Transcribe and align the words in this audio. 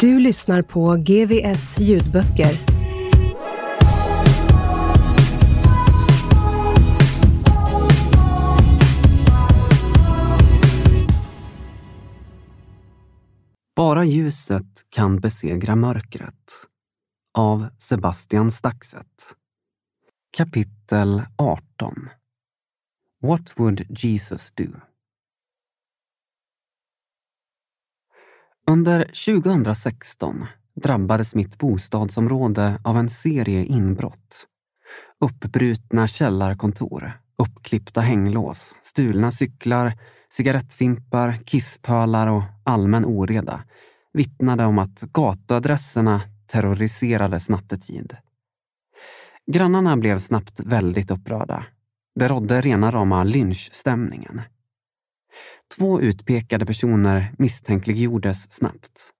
Du 0.00 0.18
lyssnar 0.18 0.62
på 0.62 0.96
GVS 0.96 1.78
ljudböcker. 1.78 2.58
Bara 13.76 14.04
ljuset 14.04 14.64
kan 14.88 15.20
besegra 15.20 15.76
mörkret. 15.76 16.34
Av 17.34 17.68
Sebastian 17.78 18.50
Staxet. 18.50 19.04
Kapitel 20.36 21.22
18 21.36 22.08
What 23.20 23.58
would 23.58 23.86
Jesus 23.88 24.52
do? 24.52 24.87
Under 28.68 29.04
2016 29.04 30.46
drabbades 30.82 31.34
mitt 31.34 31.58
bostadsområde 31.58 32.80
av 32.84 32.96
en 32.96 33.10
serie 33.10 33.64
inbrott. 33.64 34.46
Uppbrutna 35.20 36.06
källarkontor, 36.06 37.12
uppklippta 37.38 38.00
hänglås, 38.00 38.76
stulna 38.82 39.30
cyklar, 39.30 39.92
cigarettfimpar, 40.30 41.38
kisspölar 41.44 42.26
och 42.26 42.42
allmän 42.64 43.04
oreda 43.04 43.64
vittnade 44.12 44.64
om 44.64 44.78
att 44.78 45.00
gatuadresserna 45.00 46.22
terroriserades 46.46 47.48
nattetid. 47.48 48.16
Grannarna 49.46 49.96
blev 49.96 50.18
snabbt 50.18 50.60
väldigt 50.60 51.10
upprörda. 51.10 51.64
Det 52.14 52.28
rådde 52.28 52.60
rena 52.60 52.90
rama 52.90 53.24
lynchstämningen. 53.24 54.40
Två 55.76 56.00
utpekade 56.00 56.66
personer 56.66 57.34
misstänkliggjordes 57.38 58.52
snabbt. 58.52 59.10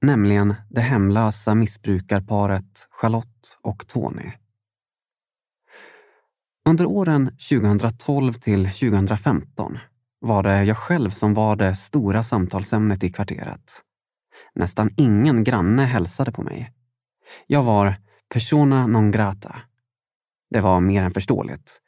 Nämligen 0.00 0.54
det 0.70 0.80
hemlösa 0.80 1.54
missbrukarparet 1.54 2.88
Charlotte 2.90 3.58
och 3.62 3.86
Tony. 3.86 4.32
Under 6.68 6.86
åren 6.86 7.26
2012 7.50 8.32
till 8.32 8.64
2015 8.64 9.78
var 10.20 10.42
det 10.42 10.64
jag 10.64 10.76
själv 10.76 11.10
som 11.10 11.34
var 11.34 11.56
det 11.56 11.76
stora 11.76 12.22
samtalsämnet 12.22 13.04
i 13.04 13.12
kvarteret. 13.12 13.72
Nästan 14.54 14.90
ingen 14.96 15.44
granne 15.44 15.84
hälsade 15.84 16.32
på 16.32 16.42
mig. 16.42 16.72
Jag 17.46 17.62
var 17.62 17.94
persona 18.28 18.86
non 18.86 19.10
grata. 19.10 19.56
Det 20.50 20.60
var 20.60 20.80
mer 20.80 21.02
än 21.02 21.10
förståeligt. 21.10 21.80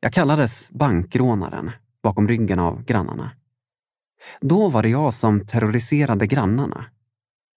Jag 0.00 0.12
kallades 0.12 0.70
bankrånaren 0.70 1.70
bakom 2.06 2.28
ryggen 2.28 2.58
av 2.58 2.84
grannarna. 2.84 3.30
Då 4.40 4.68
var 4.68 4.82
det 4.82 4.88
jag 4.88 5.14
som 5.14 5.46
terroriserade 5.46 6.26
grannarna. 6.26 6.84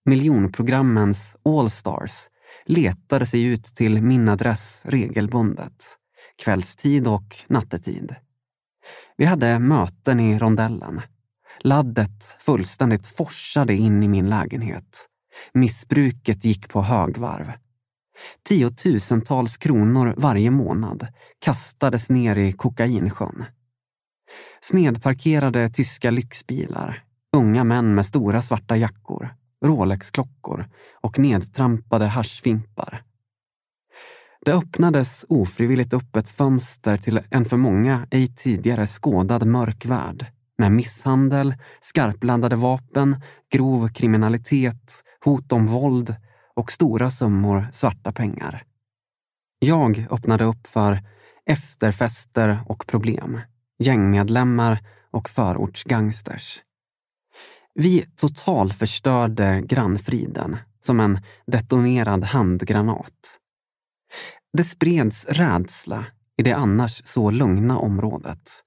Miljonprogrammens 0.05 1.35
Allstars 1.43 2.29
letade 2.65 3.25
sig 3.25 3.43
ut 3.43 3.65
till 3.65 4.01
min 4.01 4.29
adress 4.29 4.81
regelbundet, 4.85 5.83
kvällstid 6.43 7.07
och 7.07 7.35
nattetid. 7.47 8.15
Vi 9.17 9.25
hade 9.25 9.59
möten 9.59 10.19
i 10.19 10.39
rondellen. 10.39 11.01
Laddet 11.59 12.35
fullständigt 12.39 13.07
forsade 13.07 13.75
in 13.75 14.03
i 14.03 14.07
min 14.07 14.29
lägenhet. 14.29 15.07
Missbruket 15.53 16.45
gick 16.45 16.69
på 16.69 16.81
högvarv. 16.81 17.51
Tiotusentals 18.43 19.57
kronor 19.57 20.13
varje 20.17 20.51
månad 20.51 21.07
kastades 21.39 22.09
ner 22.09 22.35
i 22.35 22.53
kokainsjön. 22.53 23.45
Snedparkerade 24.61 25.69
tyska 25.69 26.11
lyxbilar, 26.11 27.03
unga 27.37 27.63
män 27.63 27.95
med 27.95 28.05
stora 28.05 28.41
svarta 28.41 28.77
jackor, 28.77 29.35
Rolex-klockor 29.65 30.65
och 31.01 31.19
nedtrampade 31.19 32.05
haschfimpar. 32.05 33.03
Det 34.45 34.53
öppnades 34.53 35.25
ofrivilligt 35.29 35.93
upp 35.93 36.15
ett 36.15 36.29
fönster 36.29 36.97
till 36.97 37.19
en 37.29 37.45
för 37.45 37.57
många 37.57 38.07
ej 38.11 38.27
tidigare 38.27 38.87
skådad 38.87 39.47
mörk 39.47 39.85
värld 39.85 40.25
med 40.57 40.71
misshandel, 40.71 41.55
skarpladdade 41.79 42.55
vapen, 42.55 43.21
grov 43.51 43.89
kriminalitet, 43.89 45.03
hot 45.25 45.51
om 45.51 45.67
våld 45.67 46.15
och 46.55 46.71
stora 46.71 47.11
summor 47.11 47.67
svarta 47.71 48.11
pengar. 48.11 48.63
Jag 49.59 50.07
öppnade 50.11 50.43
upp 50.43 50.67
för 50.67 50.99
efterfester 51.45 52.59
och 52.67 52.87
problem, 52.87 53.41
gängmedlemmar 53.79 54.79
och 55.11 55.29
förortsgangsters. 55.29 56.61
Vi 57.73 58.05
totalförstörde 58.15 59.61
grannfriden 59.65 60.57
som 60.79 60.99
en 60.99 61.19
detonerad 61.47 62.23
handgranat. 62.23 63.39
Det 64.57 64.63
spreds 64.63 65.25
rädsla 65.25 66.05
i 66.37 66.43
det 66.43 66.53
annars 66.53 67.01
så 67.05 67.31
lugna 67.31 67.77
området. 67.77 68.63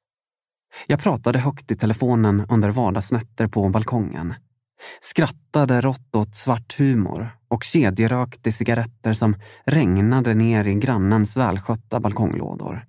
Jag 0.87 1.01
pratade 1.01 1.39
högt 1.39 1.71
i 1.71 1.77
telefonen 1.77 2.47
under 2.49 2.71
vardagsnätter 2.71 3.47
på 3.47 3.69
balkongen. 3.69 4.34
Skrattade 5.01 5.81
rått 5.81 6.17
åt 6.17 6.37
svart 6.37 6.78
humor 6.78 7.31
och 7.49 7.62
kedjerökte 7.62 8.53
cigaretter 8.53 9.12
som 9.12 9.37
regnade 9.67 10.34
ner 10.34 10.65
i 10.65 10.75
grannens 10.75 11.37
välskötta 11.37 12.01
balkonglådor. 12.01 12.87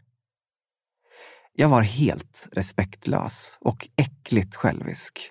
Jag 1.55 1.69
var 1.69 1.81
helt 1.81 2.47
respektlös 2.51 3.57
och 3.59 3.87
äckligt 3.95 4.55
självisk. 4.55 5.29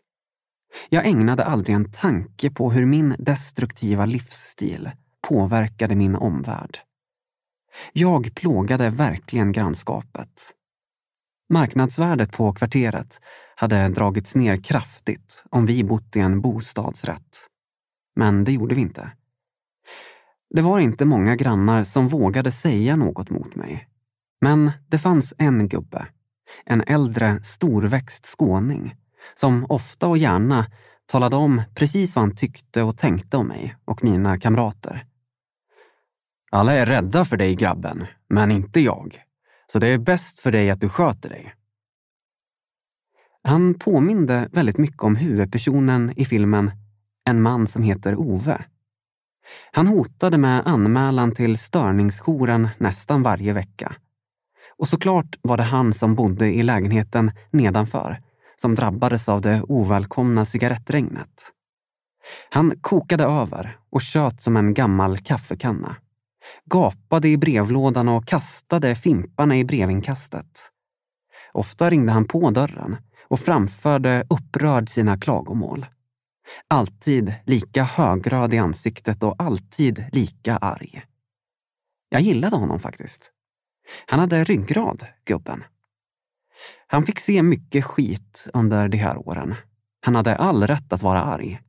Jag 0.89 1.07
ägnade 1.07 1.45
aldrig 1.45 1.77
en 1.77 1.93
tanke 1.93 2.51
på 2.51 2.71
hur 2.71 2.87
min 2.87 3.17
destruktiva 3.19 4.07
livsstil 4.07 4.91
påverkade 5.29 5.95
min 5.97 6.17
omvärld. 6.17 6.79
Jag 7.93 8.35
plågade 8.35 8.91
verkligen 8.91 9.53
grannskapet. 9.53 10.55
Marknadsvärdet 11.53 12.33
på 12.33 12.53
kvarteret 12.53 13.21
hade 13.57 13.89
dragits 13.89 14.35
ner 14.35 14.57
kraftigt 14.65 15.45
om 15.51 15.67
vi 15.67 15.85
bott 15.85 16.17
i 16.17 16.21
en 16.21 16.41
bostadsrätt. 16.41 17.47
Men 18.17 18.45
det 18.45 18.53
gjorde 18.53 18.75
vi 18.75 18.81
inte. 18.81 19.11
Det 20.55 20.63
var 20.63 20.79
inte 20.79 21.05
många 21.05 21.37
grannar 21.37 21.85
som 21.85 22.09
vågade 22.09 22.53
säga 22.53 22.97
något 22.97 23.31
mot 23.31 23.55
mig. 23.55 23.89
Men 24.43 24.73
det 24.89 24.99
fanns 24.99 25.35
en 25.39 25.69
gubbe, 25.69 26.07
en 26.65 26.83
äldre 26.87 27.43
storväxt 27.43 28.27
skåning, 28.27 28.95
som 29.35 29.67
ofta 29.69 30.07
och 30.07 30.19
gärna 30.19 30.67
talade 31.07 31.37
om 31.37 31.63
precis 31.75 32.17
vad 32.17 32.23
han 32.23 32.37
tyckte 32.37 32.83
och 32.83 32.99
tänkte 32.99 33.37
om 33.37 33.47
mig 33.47 33.77
och 33.85 34.05
mina 34.05 34.39
kamrater. 34.39 35.07
Alla 36.51 36.73
är 36.73 36.87
rädda 36.87 37.25
för 37.25 37.37
dig 37.37 37.55
grabben, 37.55 38.07
men 38.29 38.51
inte 38.51 38.81
jag. 38.81 39.23
Så 39.73 39.79
det 39.79 39.89
är 39.89 39.99
bäst 39.99 40.41
för 40.41 40.53
dig 40.53 40.71
att 40.71 40.81
du 40.81 40.89
sköter 40.89 41.29
dig. 41.29 41.55
Han 43.43 43.75
påminde 43.75 44.49
väldigt 44.53 44.79
mycket 44.79 45.03
om 45.03 45.17
huvudpersonen 45.17 46.13
i 46.17 46.25
filmen 46.25 46.71
En 47.25 47.43
man 47.43 47.67
som 47.67 47.83
heter 47.83 48.15
Ove. 48.15 48.65
Han 49.73 49.87
hotade 49.87 50.39
med 50.39 50.63
anmälan 50.67 51.35
till 51.35 51.59
störningsjouren 51.59 52.69
nästan 52.79 53.23
varje 53.23 53.53
vecka. 53.53 53.97
Och 54.83 54.89
såklart 54.89 55.39
var 55.43 55.57
det 55.57 55.63
han 55.63 55.93
som 55.93 56.15
bodde 56.15 56.51
i 56.51 56.63
lägenheten 56.63 57.33
nedanför 57.51 58.23
som 58.57 58.75
drabbades 58.75 59.29
av 59.29 59.41
det 59.41 59.63
ovälkomna 59.63 60.45
cigarettregnet. 60.45 61.53
Han 62.51 62.73
kokade 62.81 63.25
över 63.25 63.79
och 63.91 64.01
tjöt 64.01 64.43
som 64.43 64.57
en 64.57 64.75
gammal 64.75 65.19
kaffekanna. 65.19 65.97
Gapade 66.65 67.29
i 67.29 67.37
brevlådan 67.37 68.09
och 68.09 68.27
kastade 68.27 68.95
fimparna 68.95 69.57
i 69.57 69.65
brevinkastet. 69.65 70.71
Ofta 71.53 71.91
ringde 71.91 72.13
han 72.13 72.25
på 72.25 72.51
dörren 72.51 72.97
och 73.29 73.41
framförde 73.41 74.27
upprörd 74.31 74.89
sina 74.89 75.19
klagomål. 75.19 75.87
Alltid 76.69 77.35
lika 77.47 77.85
högröd 77.85 78.55
i 78.55 78.59
ansiktet 78.59 79.23
och 79.23 79.35
alltid 79.39 80.05
lika 80.13 80.57
arg. 80.57 81.03
Jag 82.09 82.21
gillade 82.21 82.57
honom 82.57 82.79
faktiskt. 82.79 83.33
Han 84.07 84.21
hade 84.21 84.45
ryggrad, 84.45 85.07
gubben. 85.25 85.65
Han 86.87 87.05
fick 87.07 87.21
se 87.21 87.43
mycket 87.43 87.85
skit 87.85 88.49
under 88.53 88.89
de 88.89 88.99
här 88.99 89.29
åren. 89.29 89.55
Han 90.01 90.15
hade 90.15 90.37
all 90.37 90.67
rätt 90.67 90.93
att 90.93 91.03
vara 91.03 91.23
arg. 91.23 91.61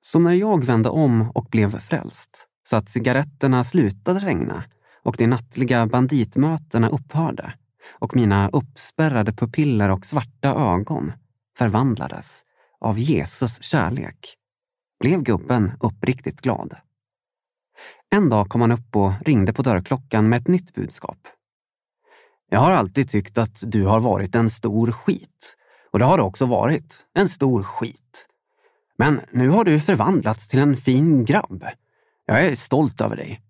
Så 0.00 0.18
när 0.18 0.32
jag 0.32 0.64
vände 0.64 0.88
om 0.88 1.30
och 1.30 1.44
blev 1.44 1.78
frälst, 1.78 2.48
så 2.64 2.76
att 2.76 2.88
cigaretterna 2.88 3.64
slutade 3.64 4.20
regna 4.20 4.64
och 5.02 5.16
de 5.18 5.26
nattliga 5.26 5.86
banditmötena 5.86 6.88
upphörde 6.88 7.54
och 7.90 8.16
mina 8.16 8.48
uppspärrade 8.48 9.32
pupiller 9.32 9.90
och 9.90 10.06
svarta 10.06 10.48
ögon 10.48 11.12
förvandlades 11.58 12.44
av 12.80 12.98
Jesus 12.98 13.62
kärlek, 13.62 14.36
blev 15.00 15.22
gubben 15.22 15.72
uppriktigt 15.80 16.40
glad. 16.40 16.76
En 18.14 18.28
dag 18.28 18.48
kom 18.48 18.60
han 18.60 18.72
upp 18.72 18.96
och 18.96 19.12
ringde 19.20 19.52
på 19.52 19.62
dörrklockan 19.62 20.28
med 20.28 20.40
ett 20.40 20.48
nytt 20.48 20.74
budskap. 20.74 21.18
Jag 22.50 22.60
har 22.60 22.72
alltid 22.72 23.10
tyckt 23.10 23.38
att 23.38 23.62
du 23.62 23.84
har 23.84 24.00
varit 24.00 24.34
en 24.34 24.50
stor 24.50 24.92
skit. 24.92 25.56
Och 25.90 25.98
det 25.98 26.04
har 26.04 26.16
du 26.16 26.22
också 26.22 26.46
varit. 26.46 27.06
En 27.14 27.28
stor 27.28 27.62
skit. 27.62 28.26
Men 28.98 29.20
nu 29.32 29.48
har 29.48 29.64
du 29.64 29.80
förvandlats 29.80 30.48
till 30.48 30.58
en 30.58 30.76
fin 30.76 31.24
grabb. 31.24 31.64
Jag 32.26 32.44
är 32.44 32.54
stolt 32.54 33.00
över 33.00 33.16
dig. 33.16 33.40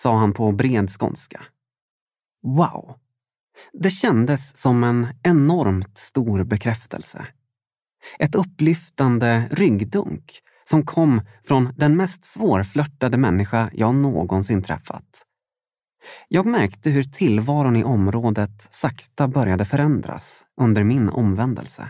Sa 0.00 0.16
han 0.16 0.32
på 0.32 0.52
bred 0.52 0.90
skånska. 0.90 1.42
Wow! 2.42 2.94
Det 3.72 3.90
kändes 3.90 4.56
som 4.56 4.84
en 4.84 5.08
enormt 5.22 5.98
stor 5.98 6.44
bekräftelse. 6.44 7.26
Ett 8.18 8.34
upplyftande 8.34 9.48
ryggdunk 9.50 10.42
som 10.64 10.86
kom 10.86 11.20
från 11.44 11.72
den 11.76 11.96
mest 11.96 12.24
svårflörtade 12.24 13.16
människa 13.16 13.70
jag 13.72 13.94
någonsin 13.94 14.62
träffat. 14.62 15.26
Jag 16.28 16.46
märkte 16.46 16.90
hur 16.90 17.02
tillvaron 17.02 17.76
i 17.76 17.84
området 17.84 18.68
sakta 18.70 19.28
började 19.28 19.64
förändras 19.64 20.44
under 20.60 20.84
min 20.84 21.08
omvändelse. 21.08 21.88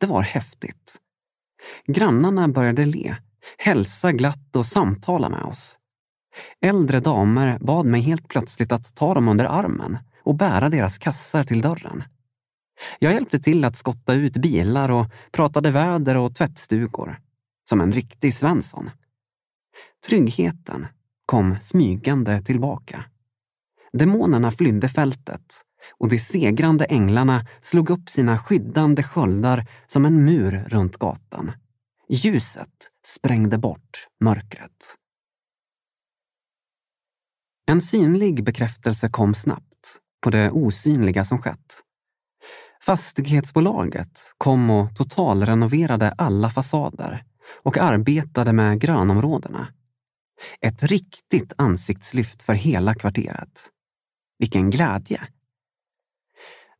Det 0.00 0.06
var 0.06 0.22
häftigt. 0.22 1.00
Grannarna 1.86 2.48
började 2.48 2.84
le, 2.84 3.16
hälsa 3.58 4.12
glatt 4.12 4.56
och 4.56 4.66
samtala 4.66 5.28
med 5.28 5.42
oss. 5.42 5.78
Äldre 6.60 7.00
damer 7.00 7.58
bad 7.60 7.86
mig 7.86 8.00
helt 8.00 8.28
plötsligt 8.28 8.72
att 8.72 8.94
ta 8.94 9.14
dem 9.14 9.28
under 9.28 9.44
armen 9.44 9.98
och 10.22 10.34
bära 10.34 10.68
deras 10.68 10.98
kassar 10.98 11.44
till 11.44 11.60
dörren. 11.60 12.04
Jag 12.98 13.12
hjälpte 13.12 13.40
till 13.40 13.64
att 13.64 13.76
skotta 13.76 14.14
ut 14.14 14.36
bilar 14.36 14.90
och 14.90 15.06
pratade 15.32 15.70
väder 15.70 16.16
och 16.16 16.34
tvättstugor. 16.34 17.20
Som 17.68 17.80
en 17.80 17.92
riktig 17.92 18.34
Svensson. 18.34 18.90
Tryggheten 20.08 20.86
kom 21.26 21.56
smygande 21.60 22.42
tillbaka. 22.42 23.04
Demonerna 23.92 24.50
flydde 24.50 24.88
fältet 24.88 25.64
och 25.98 26.08
de 26.08 26.18
segrande 26.18 26.84
änglarna 26.84 27.46
slog 27.60 27.90
upp 27.90 28.10
sina 28.10 28.38
skyddande 28.38 29.02
sköldar 29.02 29.66
som 29.86 30.04
en 30.04 30.24
mur 30.24 30.64
runt 30.68 30.96
gatan. 30.96 31.52
Ljuset 32.08 32.90
sprängde 33.06 33.58
bort 33.58 34.08
mörkret. 34.20 34.96
En 37.66 37.80
synlig 37.80 38.44
bekräftelse 38.44 39.08
kom 39.08 39.34
snabbt 39.34 40.00
på 40.22 40.30
det 40.30 40.50
osynliga 40.50 41.24
som 41.24 41.38
skett. 41.38 41.82
Fastighetsbolaget 42.80 44.32
kom 44.38 44.70
och 44.70 44.96
totalrenoverade 44.96 46.10
alla 46.10 46.50
fasader 46.50 47.24
och 47.62 47.78
arbetade 47.78 48.52
med 48.52 48.80
grönområdena. 48.80 49.68
Ett 50.60 50.82
riktigt 50.82 51.52
ansiktslyft 51.58 52.42
för 52.42 52.54
hela 52.54 52.94
kvarteret. 52.94 53.70
Vilken 54.38 54.70
glädje! 54.70 55.20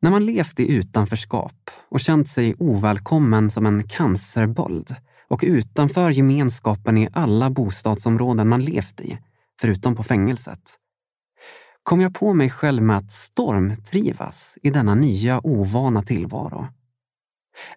När 0.00 0.10
man 0.10 0.26
levt 0.26 0.60
i 0.60 0.72
utanförskap 0.72 1.70
och 1.88 2.00
känt 2.00 2.28
sig 2.28 2.54
ovälkommen 2.58 3.50
som 3.50 3.66
en 3.66 3.88
cancerböld 3.88 4.96
och 5.28 5.40
utanför 5.46 6.10
gemenskapen 6.10 6.98
i 6.98 7.08
alla 7.12 7.50
bostadsområden 7.50 8.48
man 8.48 8.62
levt 8.62 9.00
i, 9.00 9.18
förutom 9.60 9.96
på 9.96 10.02
fängelset, 10.02 10.78
kom 11.82 12.00
jag 12.00 12.14
på 12.14 12.34
mig 12.34 12.50
själv 12.50 12.82
med 12.82 12.98
att 12.98 13.12
stormtrivas 13.12 14.58
i 14.62 14.70
denna 14.70 14.94
nya 14.94 15.40
ovana 15.44 16.02
tillvaro. 16.02 16.66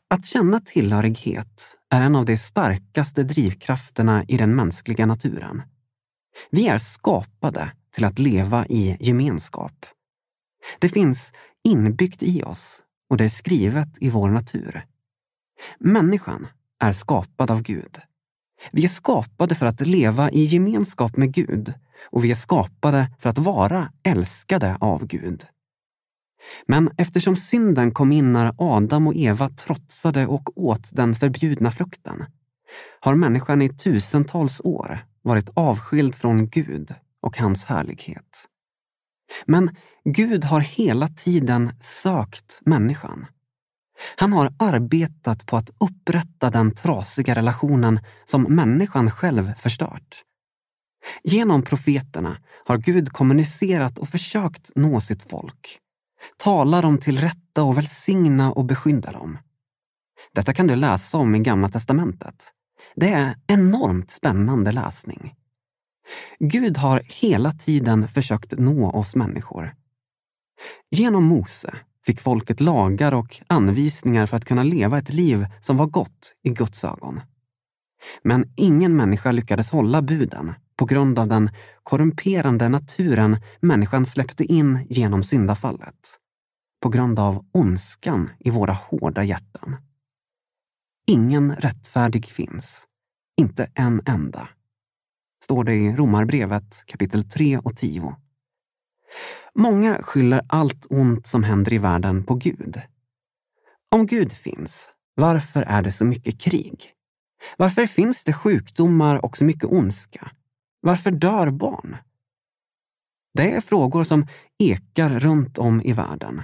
Att 0.07 0.25
känna 0.25 0.59
tillhörighet 0.59 1.77
är 1.89 2.01
en 2.01 2.15
av 2.15 2.25
de 2.25 2.37
starkaste 2.37 3.23
drivkrafterna 3.23 4.23
i 4.27 4.37
den 4.37 4.55
mänskliga 4.55 5.05
naturen. 5.05 5.61
Vi 6.51 6.67
är 6.67 6.77
skapade 6.77 7.71
till 7.91 8.05
att 8.05 8.19
leva 8.19 8.65
i 8.67 8.97
gemenskap. 8.99 9.85
Det 10.79 10.89
finns 10.89 11.33
inbyggt 11.63 12.23
i 12.23 12.43
oss 12.43 12.83
och 13.09 13.17
det 13.17 13.23
är 13.23 13.29
skrivet 13.29 13.97
i 14.01 14.09
vår 14.09 14.29
natur. 14.29 14.85
Människan 15.79 16.47
är 16.79 16.93
skapad 16.93 17.51
av 17.51 17.61
Gud. 17.61 17.99
Vi 18.71 18.83
är 18.83 18.87
skapade 18.87 19.55
för 19.55 19.65
att 19.65 19.81
leva 19.81 20.31
i 20.31 20.43
gemenskap 20.43 21.17
med 21.17 21.33
Gud 21.33 21.73
och 22.09 22.25
vi 22.25 22.31
är 22.31 22.35
skapade 22.35 23.11
för 23.19 23.29
att 23.29 23.37
vara 23.37 23.91
älskade 24.03 24.77
av 24.79 25.05
Gud. 25.05 25.45
Men 26.65 26.89
eftersom 26.97 27.35
synden 27.35 27.91
kom 27.91 28.11
in 28.11 28.33
när 28.33 28.53
Adam 28.57 29.07
och 29.07 29.15
Eva 29.15 29.49
trotsade 29.49 30.27
och 30.27 30.57
åt 30.57 30.89
den 30.91 31.15
förbjudna 31.15 31.71
frukten 31.71 32.25
har 32.99 33.15
människan 33.15 33.61
i 33.61 33.69
tusentals 33.69 34.61
år 34.63 35.05
varit 35.21 35.49
avskild 35.53 36.15
från 36.15 36.49
Gud 36.49 36.95
och 37.21 37.37
hans 37.37 37.65
härlighet. 37.65 38.47
Men 39.45 39.75
Gud 40.03 40.45
har 40.45 40.59
hela 40.59 41.07
tiden 41.07 41.71
sökt 41.81 42.59
människan. 42.65 43.25
Han 44.15 44.33
har 44.33 44.53
arbetat 44.59 45.45
på 45.45 45.57
att 45.57 45.69
upprätta 45.69 46.49
den 46.49 46.75
trasiga 46.75 47.35
relationen 47.35 47.99
som 48.25 48.43
människan 48.43 49.11
själv 49.11 49.53
förstört. 49.53 50.23
Genom 51.23 51.63
profeterna 51.63 52.37
har 52.65 52.77
Gud 52.77 53.11
kommunicerat 53.11 53.97
och 53.97 54.09
försökt 54.09 54.71
nå 54.75 55.01
sitt 55.01 55.23
folk 55.23 55.79
tala 56.37 56.81
dem 56.81 56.97
till 56.97 57.19
rätta 57.19 57.63
och 57.63 57.77
välsigna 57.77 58.51
och 58.51 58.65
beskydda 58.65 59.11
dem. 59.11 59.37
Detta 60.33 60.53
kan 60.53 60.67
du 60.67 60.75
läsa 60.75 61.17
om 61.17 61.35
i 61.35 61.39
Gamla 61.39 61.69
testamentet. 61.69 62.53
Det 62.95 63.09
är 63.09 63.35
enormt 63.47 64.11
spännande 64.11 64.71
läsning. 64.71 65.33
Gud 66.39 66.77
har 66.77 67.01
hela 67.05 67.53
tiden 67.53 68.07
försökt 68.07 68.53
nå 68.57 68.91
oss 68.91 69.15
människor. 69.15 69.75
Genom 70.91 71.23
Mose 71.23 71.75
fick 72.05 72.21
folket 72.21 72.61
lagar 72.61 73.13
och 73.13 73.39
anvisningar 73.47 74.25
för 74.25 74.37
att 74.37 74.45
kunna 74.45 74.63
leva 74.63 74.97
ett 74.97 75.13
liv 75.13 75.45
som 75.61 75.77
var 75.77 75.85
gott 75.85 76.33
i 76.43 76.49
Guds 76.49 76.83
ögon. 76.83 77.21
Men 78.23 78.53
ingen 78.55 78.95
människa 78.95 79.31
lyckades 79.31 79.69
hålla 79.69 80.01
buden 80.01 80.53
på 80.77 80.85
grund 80.85 81.19
av 81.19 81.27
den 81.27 81.49
korrumperande 81.83 82.69
naturen 82.69 83.37
människan 83.59 84.05
släppte 84.05 84.43
in 84.43 84.87
genom 84.89 85.23
syndafallet. 85.23 86.19
På 86.81 86.89
grund 86.89 87.19
av 87.19 87.45
ondskan 87.51 88.29
i 88.39 88.49
våra 88.49 88.73
hårda 88.73 89.23
hjärtan. 89.23 89.75
Ingen 91.07 91.55
rättfärdig 91.55 92.25
finns. 92.25 92.87
Inte 93.37 93.71
en 93.73 94.01
enda. 94.05 94.49
Står 95.43 95.63
det 95.63 95.75
i 95.75 95.95
Romarbrevet 95.95 96.83
kapitel 96.85 97.29
3 97.29 97.57
och 97.57 97.77
10. 97.77 98.15
Många 99.55 100.03
skyller 100.03 100.41
allt 100.49 100.85
ont 100.89 101.27
som 101.27 101.43
händer 101.43 101.73
i 101.73 101.77
världen 101.77 102.23
på 102.23 102.35
Gud. 102.35 102.81
Om 103.91 104.05
Gud 104.05 104.31
finns, 104.31 104.89
varför 105.15 105.61
är 105.61 105.81
det 105.81 105.91
så 105.91 106.05
mycket 106.05 106.41
krig? 106.41 106.96
Varför 107.57 107.85
finns 107.85 108.23
det 108.23 108.33
sjukdomar 108.33 109.25
och 109.25 109.37
så 109.37 109.45
mycket 109.45 109.71
ondska? 109.71 110.31
Varför 110.81 111.11
dör 111.11 111.49
barn? 111.49 111.97
Det 113.33 113.51
är 113.51 113.61
frågor 113.61 114.03
som 114.03 114.27
ekar 114.57 115.09
runt 115.09 115.57
om 115.57 115.81
i 115.81 115.93
världen. 115.93 116.41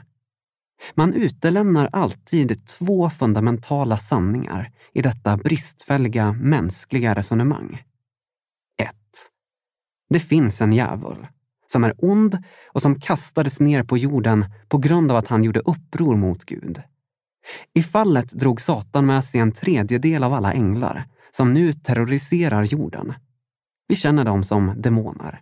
Man 0.93 1.13
utelämnar 1.13 1.89
alltid 1.91 2.67
två 2.67 3.09
fundamentala 3.09 3.97
sanningar 3.97 4.71
i 4.93 5.01
detta 5.01 5.37
bristfälliga 5.37 6.31
mänskliga 6.31 7.15
resonemang. 7.15 7.83
1. 8.81 8.89
Det 10.09 10.19
finns 10.19 10.61
en 10.61 10.73
djävul 10.73 11.27
som 11.65 11.83
är 11.83 11.93
ond 11.97 12.43
och 12.67 12.81
som 12.81 12.99
kastades 12.99 13.59
ner 13.59 13.83
på 13.83 13.97
jorden 13.97 14.45
på 14.67 14.77
grund 14.77 15.11
av 15.11 15.17
att 15.17 15.27
han 15.27 15.43
gjorde 15.43 15.59
uppror 15.59 16.15
mot 16.15 16.45
Gud. 16.45 16.81
I 17.73 17.83
fallet 17.83 18.31
drog 18.31 18.61
Satan 18.61 19.05
med 19.05 19.23
sig 19.23 19.41
en 19.41 19.51
tredjedel 19.51 20.23
av 20.23 20.33
alla 20.33 20.53
änglar 20.53 21.05
som 21.31 21.53
nu 21.53 21.73
terroriserar 21.73 22.63
jorden. 22.63 23.13
Vi 23.87 23.95
känner 23.95 24.25
dem 24.25 24.43
som 24.43 24.73
demoner. 24.81 25.41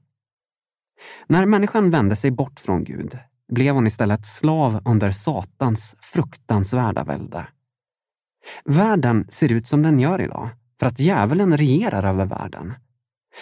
När 1.27 1.45
människan 1.45 1.89
vände 1.89 2.15
sig 2.15 2.31
bort 2.31 2.59
från 2.59 2.83
Gud 2.83 3.19
blev 3.51 3.75
hon 3.75 3.87
istället 3.87 4.25
slav 4.25 4.81
under 4.85 5.11
Satans 5.11 5.95
fruktansvärda 6.01 7.03
välde. 7.03 7.47
Världen 8.65 9.27
ser 9.29 9.51
ut 9.51 9.67
som 9.67 9.81
den 9.81 9.99
gör 9.99 10.21
idag 10.21 10.49
för 10.79 10.87
att 10.87 10.99
djävulen 10.99 11.57
regerar 11.57 12.03
över 12.03 12.25
världen. 12.25 12.73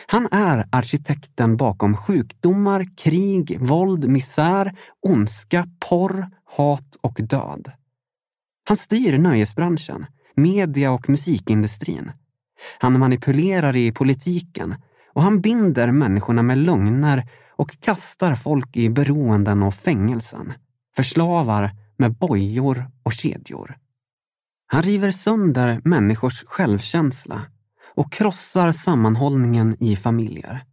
Han 0.07 0.27
är 0.31 0.67
arkitekten 0.71 1.57
bakom 1.57 1.97
sjukdomar, 1.97 2.87
krig, 2.97 3.57
våld, 3.59 4.09
misär, 4.09 4.77
ondska, 5.07 5.67
porr, 5.89 6.27
hat 6.45 6.95
och 7.01 7.19
död. 7.23 7.71
Han 8.69 8.77
styr 8.77 9.17
nöjesbranschen, 9.17 10.05
media 10.35 10.91
och 10.91 11.09
musikindustrin. 11.09 12.11
Han 12.79 12.99
manipulerar 12.99 13.75
i 13.75 13.91
politiken 13.91 14.75
och 15.13 15.23
han 15.23 15.41
binder 15.41 15.91
människorna 15.91 16.43
med 16.43 16.57
lögner 16.57 17.29
och 17.55 17.79
kastar 17.79 18.35
folk 18.35 18.77
i 18.77 18.89
beroenden 18.89 19.63
och 19.63 19.73
fängelsen. 19.73 20.53
Förslavar 20.95 21.71
med 21.97 22.13
bojor 22.13 22.91
och 23.03 23.13
kedjor. 23.13 23.77
Han 24.67 24.83
river 24.83 25.11
sönder 25.11 25.81
människors 25.83 26.43
självkänsla 26.43 27.41
och 27.95 28.11
krossar 28.11 28.71
sammanhållningen 28.71 29.75
i 29.79 29.95
familjer. 29.95 30.63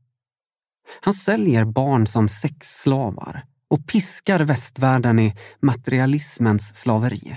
Han 1.00 1.14
säljer 1.14 1.64
barn 1.64 2.06
som 2.06 2.28
sexslavar 2.28 3.44
och 3.70 3.86
piskar 3.86 4.40
västvärlden 4.40 5.18
i 5.18 5.34
materialismens 5.60 6.76
slaveri. 6.76 7.36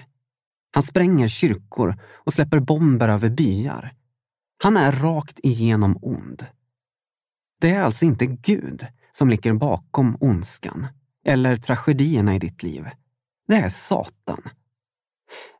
Han 0.71 0.83
spränger 0.83 1.27
kyrkor 1.27 2.01
och 2.13 2.33
släpper 2.33 2.59
bomber 2.59 3.09
över 3.09 3.29
byar. 3.29 3.93
Han 4.63 4.77
är 4.77 4.91
rakt 4.91 5.39
igenom 5.43 5.99
ond. 6.01 6.45
Det 7.61 7.69
är 7.69 7.81
alltså 7.81 8.05
inte 8.05 8.25
Gud 8.25 8.87
som 9.11 9.29
ligger 9.29 9.53
bakom 9.53 10.17
ondskan 10.19 10.87
eller 11.25 11.55
tragedierna 11.55 12.35
i 12.35 12.39
ditt 12.39 12.63
liv. 12.63 12.89
Det 13.47 13.55
är 13.55 13.69
Satan. 13.69 14.41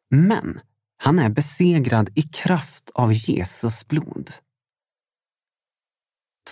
Men 0.09 0.59
han 0.97 1.19
är 1.19 1.29
besegrad 1.29 2.09
i 2.15 2.21
kraft 2.21 2.89
av 2.93 3.13
Jesus 3.13 3.87
blod. 3.87 4.31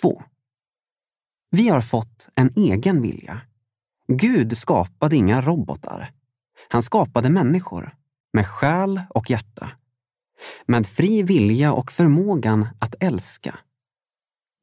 2. 0.01 0.23
Vi 1.49 1.69
har 1.69 1.81
fått 1.81 2.29
en 2.35 2.53
egen 2.55 3.01
vilja. 3.01 3.41
Gud 4.07 4.57
skapade 4.57 5.15
inga 5.15 5.41
robotar. 5.41 6.11
Han 6.69 6.83
skapade 6.83 7.29
människor 7.29 7.95
med 8.37 8.47
själ 8.47 9.01
och 9.09 9.29
hjärta. 9.29 9.71
Med 10.65 10.87
fri 10.87 11.23
vilja 11.23 11.73
och 11.73 11.91
förmågan 11.91 12.67
att 12.79 12.95
älska. 12.99 13.59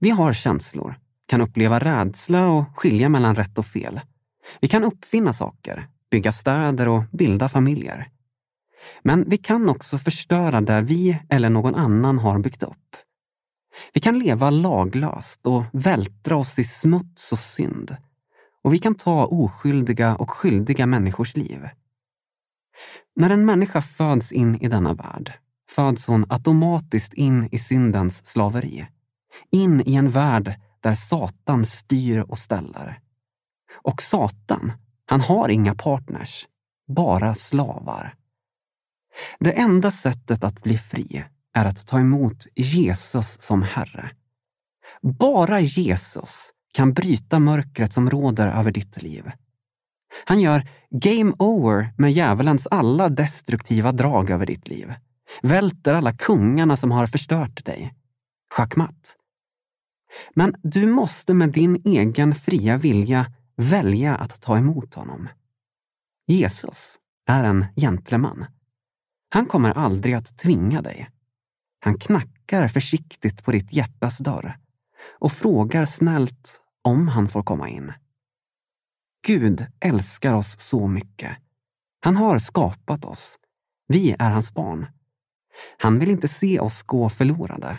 Vi 0.00 0.10
har 0.10 0.32
känslor, 0.32 0.98
kan 1.26 1.40
uppleva 1.40 1.78
rädsla 1.78 2.46
och 2.46 2.78
skilja 2.78 3.08
mellan 3.08 3.34
rätt 3.34 3.58
och 3.58 3.66
fel. 3.66 4.00
Vi 4.60 4.68
kan 4.68 4.84
uppfinna 4.84 5.32
saker, 5.32 5.88
bygga 6.10 6.32
städer 6.32 6.88
och 6.88 7.02
bilda 7.12 7.48
familjer. 7.48 8.08
Men 9.02 9.24
vi 9.28 9.36
kan 9.38 9.68
också 9.68 9.98
förstöra 9.98 10.60
där 10.60 10.82
vi 10.82 11.18
eller 11.28 11.50
någon 11.50 11.74
annan 11.74 12.18
har 12.18 12.38
byggt 12.38 12.62
upp. 12.62 12.96
Vi 13.92 14.00
kan 14.00 14.18
leva 14.18 14.50
laglöst 14.50 15.46
och 15.46 15.64
vältra 15.72 16.36
oss 16.36 16.58
i 16.58 16.64
smuts 16.64 17.32
och 17.32 17.38
synd. 17.38 17.96
Och 18.62 18.72
vi 18.72 18.78
kan 18.78 18.94
ta 18.94 19.26
oskyldiga 19.26 20.16
och 20.16 20.30
skyldiga 20.30 20.86
människors 20.86 21.36
liv. 21.36 21.68
När 23.16 23.30
en 23.30 23.44
människa 23.44 23.80
föds 23.80 24.32
in 24.32 24.56
i 24.56 24.68
denna 24.68 24.94
värld 24.94 25.32
föds 25.70 26.06
hon 26.06 26.26
automatiskt 26.28 27.14
in 27.14 27.48
i 27.52 27.58
syndens 27.58 28.26
slaveri. 28.26 28.86
In 29.50 29.80
i 29.86 29.94
en 29.94 30.10
värld 30.10 30.60
där 30.80 30.94
Satan 30.94 31.64
styr 31.64 32.20
och 32.20 32.38
ställer. 32.38 33.00
Och 33.82 34.02
Satan, 34.02 34.72
han 35.06 35.20
har 35.20 35.48
inga 35.48 35.74
partners, 35.74 36.46
bara 36.88 37.34
slavar. 37.34 38.14
Det 39.38 39.52
enda 39.52 39.90
sättet 39.90 40.44
att 40.44 40.62
bli 40.62 40.78
fri 40.78 41.24
är 41.54 41.64
att 41.64 41.86
ta 41.86 42.00
emot 42.00 42.46
Jesus 42.54 43.42
som 43.42 43.62
Herre. 43.62 44.10
Bara 45.02 45.60
Jesus 45.60 46.50
kan 46.72 46.92
bryta 46.92 47.38
mörkret 47.38 47.92
som 47.92 48.10
råder 48.10 48.48
över 48.48 48.72
ditt 48.72 49.02
liv. 49.02 49.30
Han 50.24 50.40
gör 50.40 50.68
game 50.90 51.32
over 51.38 51.92
med 51.96 52.12
djävulens 52.12 52.66
alla 52.70 53.08
destruktiva 53.08 53.92
drag 53.92 54.30
över 54.30 54.46
ditt 54.46 54.68
liv. 54.68 54.94
Välter 55.42 55.94
alla 55.94 56.12
kungarna 56.12 56.76
som 56.76 56.90
har 56.90 57.06
förstört 57.06 57.64
dig. 57.64 57.94
Schackmatt. 58.54 59.16
Men 60.34 60.54
du 60.62 60.86
måste 60.86 61.34
med 61.34 61.52
din 61.52 61.82
egen 61.84 62.34
fria 62.34 62.76
vilja 62.76 63.32
välja 63.56 64.16
att 64.16 64.40
ta 64.40 64.58
emot 64.58 64.94
honom. 64.94 65.28
Jesus 66.26 66.96
är 67.26 67.44
en 67.44 67.66
gentleman. 67.76 68.46
Han 69.30 69.46
kommer 69.46 69.70
aldrig 69.70 70.14
att 70.14 70.38
tvinga 70.38 70.82
dig. 70.82 71.10
Han 71.80 71.98
knackar 71.98 72.68
försiktigt 72.68 73.44
på 73.44 73.52
ditt 73.52 73.72
hjärtas 73.72 74.18
dörr 74.18 74.58
och 75.18 75.32
frågar 75.32 75.84
snällt 75.84 76.60
om 76.82 77.08
han 77.08 77.28
får 77.28 77.42
komma 77.42 77.68
in. 77.68 77.92
Gud 79.26 79.66
älskar 79.80 80.34
oss 80.34 80.60
så 80.60 80.88
mycket. 80.88 81.36
Han 82.00 82.16
har 82.16 82.38
skapat 82.38 83.04
oss. 83.04 83.38
Vi 83.88 84.16
är 84.18 84.30
hans 84.30 84.54
barn. 84.54 84.86
Han 85.78 85.98
vill 85.98 86.10
inte 86.10 86.28
se 86.28 86.60
oss 86.60 86.82
gå 86.82 87.08
förlorade. 87.08 87.78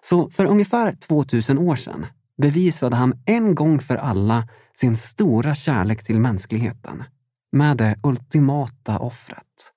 Så 0.00 0.30
för 0.30 0.46
ungefär 0.46 0.92
2000 0.92 1.58
år 1.58 1.76
sedan 1.76 2.06
bevisade 2.42 2.96
han 2.96 3.22
en 3.26 3.54
gång 3.54 3.80
för 3.80 3.96
alla 3.96 4.48
sin 4.74 4.96
stora 4.96 5.54
kärlek 5.54 6.04
till 6.04 6.20
mänskligheten 6.20 7.04
med 7.52 7.76
det 7.76 7.98
ultimata 8.02 8.98
offret. 8.98 9.72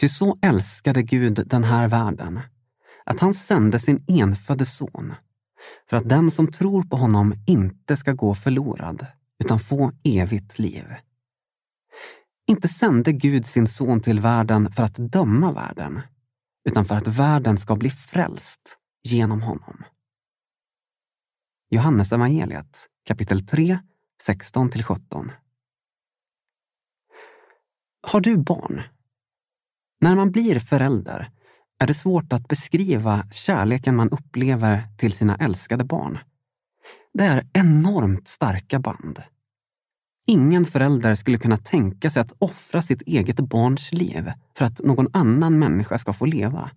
Ty 0.00 0.08
så 0.08 0.38
älskade 0.42 1.02
Gud 1.02 1.42
den 1.46 1.64
här 1.64 1.88
världen 1.88 2.40
att 3.04 3.20
han 3.20 3.34
sände 3.34 3.78
sin 3.78 4.04
enfödde 4.08 4.66
son 4.66 5.14
för 5.86 5.96
att 5.96 6.08
den 6.08 6.30
som 6.30 6.52
tror 6.52 6.82
på 6.82 6.96
honom 6.96 7.34
inte 7.46 7.96
ska 7.96 8.12
gå 8.12 8.34
förlorad 8.34 9.06
utan 9.44 9.58
få 9.58 9.92
evigt 10.04 10.58
liv. 10.58 10.94
Inte 12.46 12.68
sände 12.68 13.12
Gud 13.12 13.46
sin 13.46 13.66
son 13.66 14.00
till 14.00 14.20
världen 14.20 14.72
för 14.72 14.82
att 14.82 14.94
döma 14.94 15.52
världen 15.52 16.00
utan 16.68 16.84
för 16.84 16.94
att 16.94 17.06
världen 17.06 17.58
ska 17.58 17.76
bli 17.76 17.90
frälst 17.90 18.78
genom 19.02 19.42
honom. 19.42 19.84
Johannes 21.70 22.12
evangeliet 22.12 22.88
kapitel 23.04 23.46
3, 23.46 23.78
16-17. 24.28 25.30
Har 28.00 28.20
du 28.20 28.36
barn? 28.36 28.82
När 30.00 30.16
man 30.16 30.30
blir 30.30 30.58
förälder 30.58 31.30
är 31.78 31.86
det 31.86 31.94
svårt 31.94 32.32
att 32.32 32.48
beskriva 32.48 33.26
kärleken 33.30 33.96
man 33.96 34.10
upplever 34.10 34.88
till 34.96 35.12
sina 35.12 35.36
älskade 35.36 35.84
barn. 35.84 36.18
Det 37.14 37.24
är 37.24 37.46
enormt 37.52 38.28
starka 38.28 38.78
band. 38.78 39.22
Ingen 40.26 40.64
förälder 40.64 41.14
skulle 41.14 41.38
kunna 41.38 41.56
tänka 41.56 42.10
sig 42.10 42.22
att 42.22 42.32
offra 42.38 42.82
sitt 42.82 43.02
eget 43.02 43.40
barns 43.40 43.92
liv 43.92 44.32
för 44.58 44.64
att 44.64 44.80
någon 44.80 45.08
annan 45.12 45.58
människa 45.58 45.98
ska 45.98 46.12
få 46.12 46.26
leva. 46.26 46.70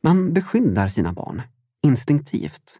Man 0.00 0.32
beskyddar 0.32 0.88
sina 0.88 1.12
barn, 1.12 1.42
instinktivt. 1.82 2.78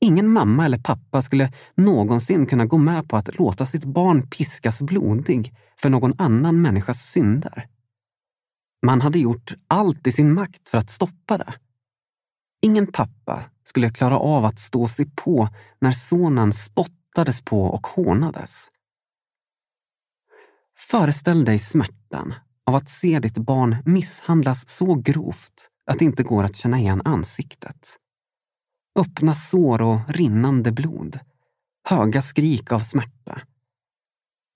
Ingen 0.00 0.28
mamma 0.28 0.64
eller 0.64 0.78
pappa 0.78 1.22
skulle 1.22 1.52
någonsin 1.74 2.46
kunna 2.46 2.66
gå 2.66 2.78
med 2.78 3.08
på 3.08 3.16
att 3.16 3.38
låta 3.38 3.66
sitt 3.66 3.84
barn 3.84 4.30
piskas 4.30 4.82
blodig 4.82 5.54
för 5.76 5.90
någon 5.90 6.14
annan 6.18 6.62
människas 6.62 7.10
synder. 7.10 7.68
Man 8.84 9.00
hade 9.00 9.18
gjort 9.18 9.54
allt 9.68 10.06
i 10.06 10.12
sin 10.12 10.34
makt 10.34 10.68
för 10.68 10.78
att 10.78 10.90
stoppa 10.90 11.38
det. 11.38 11.54
Ingen 12.62 12.86
pappa 12.92 13.44
skulle 13.64 13.90
klara 13.90 14.18
av 14.18 14.44
att 14.44 14.58
stå 14.58 14.88
sig 14.88 15.10
på 15.16 15.48
när 15.78 15.92
sonen 15.92 16.52
spottades 16.52 17.42
på 17.42 17.62
och 17.64 17.86
hånades. 17.86 18.68
Föreställ 20.78 21.44
dig 21.44 21.58
smärtan 21.58 22.34
av 22.66 22.74
att 22.74 22.88
se 22.88 23.20
ditt 23.20 23.38
barn 23.38 23.76
misshandlas 23.84 24.68
så 24.68 24.94
grovt 24.94 25.70
att 25.86 25.98
det 25.98 26.04
inte 26.04 26.22
går 26.22 26.44
att 26.44 26.56
känna 26.56 26.78
igen 26.78 27.02
ansiktet. 27.04 27.96
Öppna 28.98 29.34
sår 29.34 29.82
och 29.82 30.00
rinnande 30.08 30.72
blod. 30.72 31.18
Höga 31.88 32.22
skrik 32.22 32.72
av 32.72 32.80
smärta. 32.80 33.40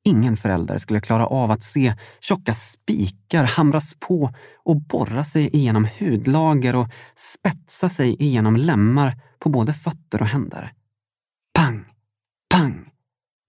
Ingen 0.09 0.37
förälder 0.37 0.79
skulle 0.79 1.00
klara 1.00 1.27
av 1.27 1.50
att 1.50 1.62
se 1.62 1.95
tjocka 2.21 2.55
spikar 2.55 3.45
hamras 3.45 3.95
på 4.00 4.35
och 4.65 4.81
borra 4.81 5.25
sig 5.25 5.57
igenom 5.57 5.88
hudlager 5.99 6.77
och 6.77 6.88
spetsa 7.15 7.88
sig 7.88 8.23
igenom 8.23 8.57
lemmar 8.57 9.21
på 9.38 9.49
både 9.49 9.73
fötter 9.73 10.23
och 10.23 10.29
händer. 10.29 10.73
Pang, 11.55 11.85
pang, 12.55 12.91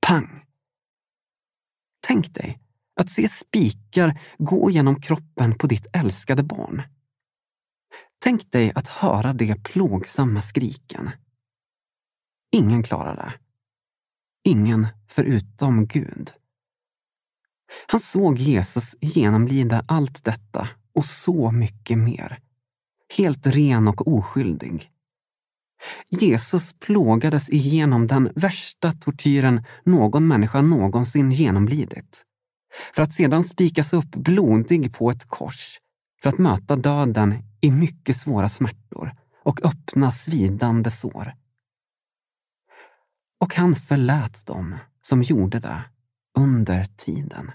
pang. 0.08 0.46
Tänk 2.08 2.34
dig 2.34 2.60
Att 2.96 3.10
se 3.10 3.30
spikar 3.30 4.20
gå 4.38 4.72
genom 4.72 5.01
kroppen 5.01 5.58
på 5.58 5.68
ditt 5.68 5.88
älskade 5.94 6.44
barn. 6.44 6.82
Tänk 8.20 8.51
dig 8.51 8.72
att 8.75 8.88
höra 8.88 9.34
de 9.34 9.56
plågsamma 9.56 10.42
skriken. 10.42 11.10
Ingen 12.51 12.84
klarar 12.84 13.16
det. 13.16 13.34
Ingen 14.50 14.88
förutom 15.08 15.88
Gud. 15.88 16.34
Han 17.88 18.00
såg 18.00 18.38
Jesus 18.38 18.96
genomlida 19.02 19.84
allt 19.88 20.24
detta 20.24 20.70
och 20.96 21.06
så 21.06 21.52
mycket 21.52 21.98
mer. 21.98 22.40
Helt 23.18 23.48
ren 23.48 23.88
och 23.88 24.08
oskyldig. 24.08 24.92
Jesus 26.10 26.74
plågades 26.74 27.50
igenom 27.50 28.08
den 28.08 28.32
värsta 28.36 28.92
tortyren 28.92 29.64
någon 29.84 30.28
människa 30.28 30.62
någonsin 30.62 31.32
genomlidit. 31.32 32.26
För 32.96 33.04
att 33.04 33.14
sedan 33.14 33.44
spikas 33.44 33.94
upp 33.94 34.12
blodig 34.16 34.94
på 34.94 35.12
ett 35.12 35.26
kors 35.26 35.80
för 36.22 36.30
att 36.30 36.38
möta 36.38 36.76
döden 36.76 37.44
i 37.62 37.72
mycket 37.72 38.18
svåra 38.18 38.50
smärtor 38.50 39.16
och 39.44 39.66
öppna 39.66 40.12
svidande 40.12 40.92
sår. 40.92 41.34
Och 43.40 43.56
han 43.56 43.76
förlät 43.76 44.46
dem 44.46 44.76
som 45.02 45.22
gjorde 45.22 45.60
det 45.60 45.82
under 46.38 46.86
tiden. 46.86 47.52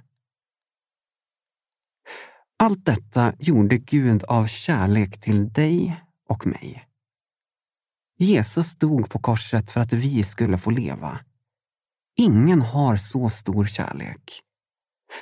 Allt 2.57 2.85
detta 2.85 3.33
gjorde 3.39 3.79
Gud 3.79 4.25
av 4.25 4.47
kärlek 4.47 5.21
till 5.21 5.53
dig 5.53 6.03
och 6.29 6.47
mig. 6.47 6.89
Jesus 8.19 8.75
dog 8.75 9.11
på 9.11 9.19
korset 9.19 9.71
för 9.71 9.81
att 9.81 9.93
vi 9.93 10.25
skulle 10.25 10.59
få 10.59 10.71
leva. 10.71 11.21
Ingen 12.17 12.63
har 12.63 12.97
så 12.97 13.29
stor 13.29 13.67
kärlek. 13.67 14.41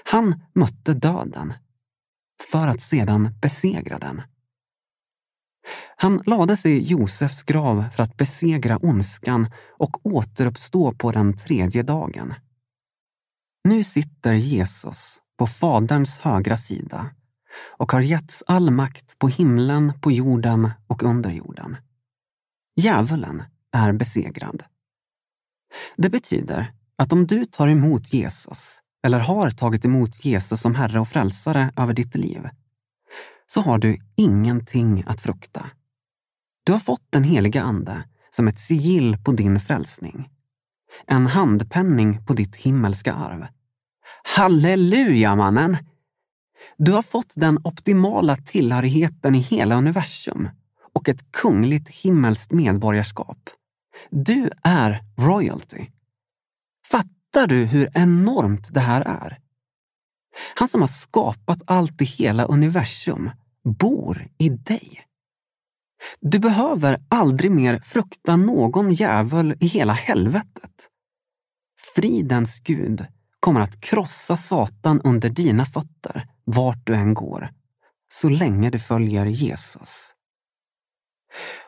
Han 0.05 0.41
mötte 0.53 0.95
döden 0.95 1.55
för 2.51 2.69
att 2.69 2.81
sedan 2.81 3.39
besegra 3.41 3.99
den. 3.99 4.23
Han 5.97 6.23
lade 6.27 6.57
sig 6.57 6.73
i 6.73 6.83
Josefs 6.83 7.43
grav 7.43 7.91
för 7.91 8.03
att 8.03 8.17
besegra 8.17 8.79
ondskan 8.79 9.51
och 9.79 10.07
återuppstå 10.07 10.93
på 10.93 11.13
den 11.13 11.37
tredje 11.37 11.83
dagen. 11.83 12.35
Nu 13.65 13.85
sitter 13.85 14.33
Jesus 14.33 15.23
på 15.37 15.47
Faderns 15.47 16.19
högra 16.19 16.57
sida 16.57 17.11
och 17.57 17.93
har 17.93 18.01
getts 18.01 18.43
all 18.47 18.71
makt 18.71 19.19
på 19.19 19.29
himlen, 19.29 19.93
på 20.01 20.13
jorden 20.13 20.71
och 20.87 21.03
under 21.03 21.31
jorden. 21.31 21.77
Djävulen 22.77 23.43
är 23.73 23.93
besegrad. 23.93 24.63
Det 25.97 26.11
betyder 26.11 26.73
att 26.97 27.13
om 27.13 27.27
du 27.27 27.47
tar 27.47 27.69
emot 27.69 28.13
Jesus, 28.13 28.81
eller 29.07 29.19
har 29.19 29.51
tagit 29.51 29.85
emot 29.85 30.25
Jesus 30.25 30.61
som 30.61 30.75
Herre 30.75 31.01
och 31.01 31.09
Frälsare 31.09 31.73
över 31.77 31.93
ditt 31.93 32.15
liv, 32.15 32.49
så 33.47 33.61
har 33.61 33.79
du 33.79 33.99
ingenting 34.17 35.05
att 35.07 35.21
frukta. 35.21 35.71
Du 36.65 36.73
har 36.73 36.79
fått 36.79 37.07
den 37.11 37.25
heliga 37.25 37.63
Ande 37.63 38.05
som 38.31 38.49
ett 38.49 38.59
sigill 38.59 39.19
på 39.25 39.33
din 39.33 39.61
frälsning. 39.61 40.29
En 41.07 41.27
handpenning 41.27 42.27
på 42.27 42.35
ditt 42.35 42.57
himmelska 42.57 43.13
arv. 43.15 43.47
Halleluja, 44.37 45.37
mannen! 45.37 45.77
Du 46.77 46.93
har 46.93 47.03
fått 47.03 47.33
den 47.35 47.59
optimala 47.65 48.37
tillhörigheten 48.37 49.35
i 49.35 49.39
hela 49.39 49.77
universum 49.77 50.49
och 50.95 51.09
ett 51.09 51.33
kungligt 51.33 51.89
himmelskt 51.89 52.53
medborgarskap. 52.53 53.51
Du 54.11 54.51
är 54.63 55.05
royalty. 55.19 55.87
Fattar 56.87 57.47
du 57.47 57.65
hur 57.65 57.91
enormt 57.95 58.75
det 58.75 58.81
här 58.81 59.01
är? 59.01 59.39
Han 60.55 60.69
som 60.69 60.81
har 60.81 60.89
skapat 60.89 61.63
allt 61.67 62.03
i 62.03 62.05
hela 62.05 62.45
universum 62.45 63.31
bor 63.65 64.29
i 64.39 64.49
dig. 64.49 65.05
Du 66.21 66.39
behöver 66.39 67.01
aldrig 67.09 67.51
mer 67.51 67.81
frukta 67.81 68.37
någon 68.37 68.93
djävul 68.93 69.57
i 69.61 69.67
hela 69.67 69.93
helvetet. 69.93 70.89
Fridens 71.95 72.61
Gud 72.61 73.07
kommer 73.41 73.61
att 73.61 73.81
krossa 73.81 74.37
Satan 74.37 75.01
under 75.01 75.29
dina 75.29 75.65
fötter 75.65 76.32
vart 76.45 76.87
du 76.87 76.95
än 76.95 77.15
går, 77.15 77.51
så 78.13 78.29
länge 78.29 78.71
du 78.71 78.79
följer 78.79 79.27
Jesus. 79.27 80.15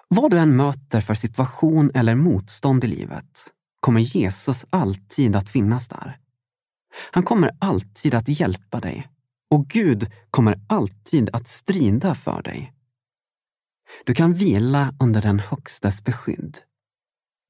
Vad 0.09 0.31
du 0.31 0.39
än 0.39 0.57
möter 0.57 1.01
för 1.01 1.15
situation 1.15 1.91
eller 1.95 2.15
motstånd 2.15 2.85
i 2.85 2.87
livet 2.87 3.53
kommer 3.81 4.01
Jesus 4.01 4.67
alltid 4.71 5.37
att 5.37 5.49
finnas 5.49 5.89
där. 5.89 6.19
Han 7.11 7.23
kommer 7.23 7.51
alltid 7.59 8.15
att 8.15 8.29
hjälpa 8.29 8.81
dig 8.81 9.09
och 9.51 9.67
Gud 9.67 10.11
kommer 10.31 10.61
alltid 10.69 11.31
att 11.33 11.49
strida 11.49 12.15
för 12.15 12.43
dig. 12.43 12.73
Du 14.05 14.15
kan 14.15 14.33
vila 14.33 14.95
under 15.01 15.23
den 15.23 15.41
Högstes 15.41 16.05
beskydd. 16.05 16.59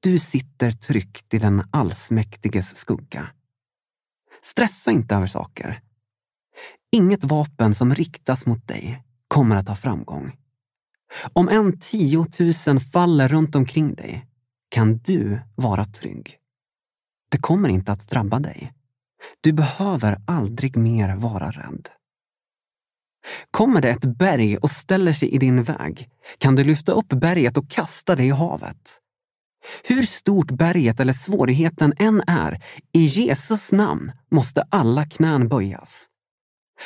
Du 0.03 0.19
sitter 0.19 0.71
tryggt 0.71 1.35
i 1.35 1.39
den 1.39 1.69
allsmäktiges 1.71 2.77
skugga. 2.77 3.31
Stressa 4.43 4.91
inte 4.91 5.15
över 5.15 5.27
saker. 5.27 5.84
Inget 6.95 7.25
vapen 7.25 7.75
som 7.75 7.95
riktas 7.95 8.47
mot 8.47 8.69
dig 8.69 9.03
kommer 9.29 9.57
att 9.57 9.69
ha 9.69 9.77
framgång. 9.77 10.37
Om 11.33 11.49
en 11.49 11.79
tiotusen 11.79 12.81
faller 12.81 13.29
runt 13.29 13.55
omkring 13.55 13.95
dig 13.95 14.27
kan 14.71 14.99
du 14.99 15.41
vara 15.55 15.85
trygg. 15.85 16.39
Det 17.31 17.39
kommer 17.39 17.69
inte 17.69 17.93
att 17.93 18.09
drabba 18.09 18.39
dig. 18.39 18.73
Du 19.41 19.53
behöver 19.53 20.19
aldrig 20.27 20.77
mer 20.77 21.17
vara 21.17 21.51
rädd. 21.51 21.89
Kommer 23.51 23.81
det 23.81 23.91
ett 23.91 24.05
berg 24.05 24.57
och 24.57 24.71
ställer 24.71 25.13
sig 25.13 25.29
i 25.29 25.39
din 25.39 25.63
väg 25.63 26.09
kan 26.39 26.57
du 26.57 26.65
lyfta 26.65 26.93
upp 26.93 27.09
berget 27.09 27.57
och 27.57 27.71
kasta 27.71 28.17
det 28.17 28.25
i 28.25 28.31
havet. 28.31 29.01
Hur 29.89 30.03
stort 30.03 30.51
berget 30.51 31.01
eller 31.01 31.13
svårigheten 31.13 31.93
än 31.97 32.23
är, 32.27 32.65
i 32.93 33.05
Jesus 33.05 33.73
namn 33.73 34.13
måste 34.31 34.65
alla 34.71 35.07
knän 35.07 35.49
böjas. 35.49 36.09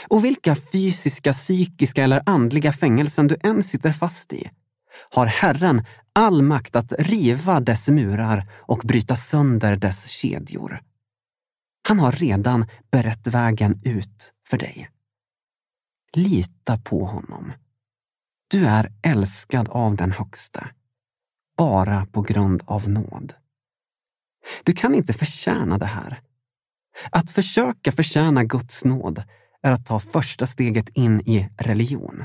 Och 0.08 0.24
vilka 0.24 0.56
fysiska, 0.56 1.32
psykiska 1.32 2.04
eller 2.04 2.22
andliga 2.26 2.72
fängelsen 2.72 3.26
du 3.26 3.36
än 3.42 3.62
sitter 3.62 3.92
fast 3.92 4.32
i, 4.32 4.50
har 5.10 5.26
Herren 5.26 5.84
all 6.12 6.42
makt 6.42 6.76
att 6.76 6.92
riva 6.98 7.60
dess 7.60 7.88
murar 7.88 8.50
och 8.56 8.78
bryta 8.84 9.16
sönder 9.16 9.76
dess 9.76 10.08
kedjor. 10.08 10.82
Han 11.88 11.98
har 11.98 12.12
redan 12.12 12.66
berett 12.90 13.26
vägen 13.26 13.80
ut 13.84 14.34
för 14.48 14.58
dig. 14.58 14.90
Lita 16.12 16.78
på 16.78 17.04
honom. 17.04 17.52
Du 18.50 18.66
är 18.66 18.92
älskad 19.02 19.68
av 19.68 19.96
den 19.96 20.12
Högste, 20.12 20.70
bara 21.56 22.06
på 22.06 22.22
grund 22.22 22.62
av 22.66 22.88
nåd. 22.88 23.34
Du 24.64 24.72
kan 24.72 24.94
inte 24.94 25.12
förtjäna 25.12 25.78
det 25.78 25.86
här. 25.86 26.20
Att 27.10 27.30
försöka 27.30 27.92
förtjäna 27.92 28.44
Guds 28.44 28.84
nåd 28.84 29.22
är 29.62 29.72
att 29.72 29.86
ta 29.86 29.98
första 29.98 30.46
steget 30.46 30.88
in 30.88 31.20
i 31.20 31.48
religion. 31.58 32.24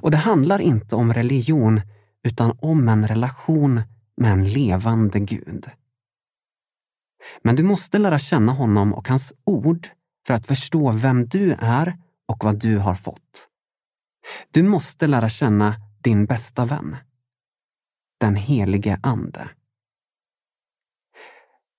Och 0.00 0.10
det 0.10 0.16
handlar 0.16 0.58
inte 0.58 0.96
om 0.96 1.12
religion 1.12 1.80
utan 2.22 2.58
om 2.60 2.88
en 2.88 3.08
relation 3.08 3.82
med 4.16 4.32
en 4.32 4.44
levande 4.44 5.20
Gud. 5.20 5.70
Men 7.42 7.56
du 7.56 7.62
måste 7.62 7.98
lära 7.98 8.18
känna 8.18 8.52
honom 8.52 8.94
och 8.94 9.08
hans 9.08 9.32
ord 9.44 9.88
för 10.26 10.34
att 10.34 10.46
förstå 10.46 10.92
vem 10.92 11.26
du 11.26 11.56
är 11.58 11.98
och 12.26 12.44
vad 12.44 12.58
du 12.58 12.78
har 12.78 12.94
fått. 12.94 13.48
Du 14.50 14.62
måste 14.62 15.06
lära 15.06 15.28
känna 15.28 15.74
din 16.02 16.26
bästa 16.26 16.64
vän. 16.64 16.96
Den 18.20 18.36
helige 18.36 19.00
Ande. 19.02 19.50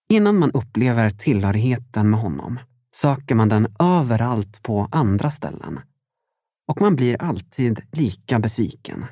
Innan 0.09 0.37
man 0.37 0.51
upplever 0.51 1.09
tillhörigheten 1.09 2.09
med 2.09 2.19
honom 2.19 2.59
söker 2.95 3.35
man 3.35 3.49
den 3.49 3.75
överallt 3.79 4.63
på 4.63 4.87
andra 4.91 5.31
ställen. 5.31 5.79
Och 6.67 6.81
man 6.81 6.95
blir 6.95 7.21
alltid 7.21 7.81
lika 7.91 8.39
besviken. 8.39 9.05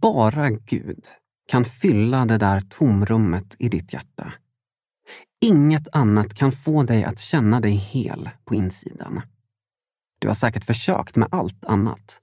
Bara 0.00 0.50
Gud 0.50 1.06
kan 1.48 1.64
fylla 1.64 2.26
det 2.26 2.38
där 2.38 2.60
tomrummet 2.60 3.56
i 3.58 3.68
ditt 3.68 3.92
hjärta. 3.92 4.32
Inget 5.40 5.88
annat 5.92 6.34
kan 6.34 6.52
få 6.52 6.82
dig 6.82 7.04
att 7.04 7.18
känna 7.18 7.60
dig 7.60 7.72
hel 7.72 8.30
på 8.44 8.54
insidan. 8.54 9.20
Du 10.18 10.28
har 10.28 10.34
säkert 10.34 10.64
försökt 10.64 11.16
med 11.16 11.28
allt 11.30 11.64
annat. 11.64 12.20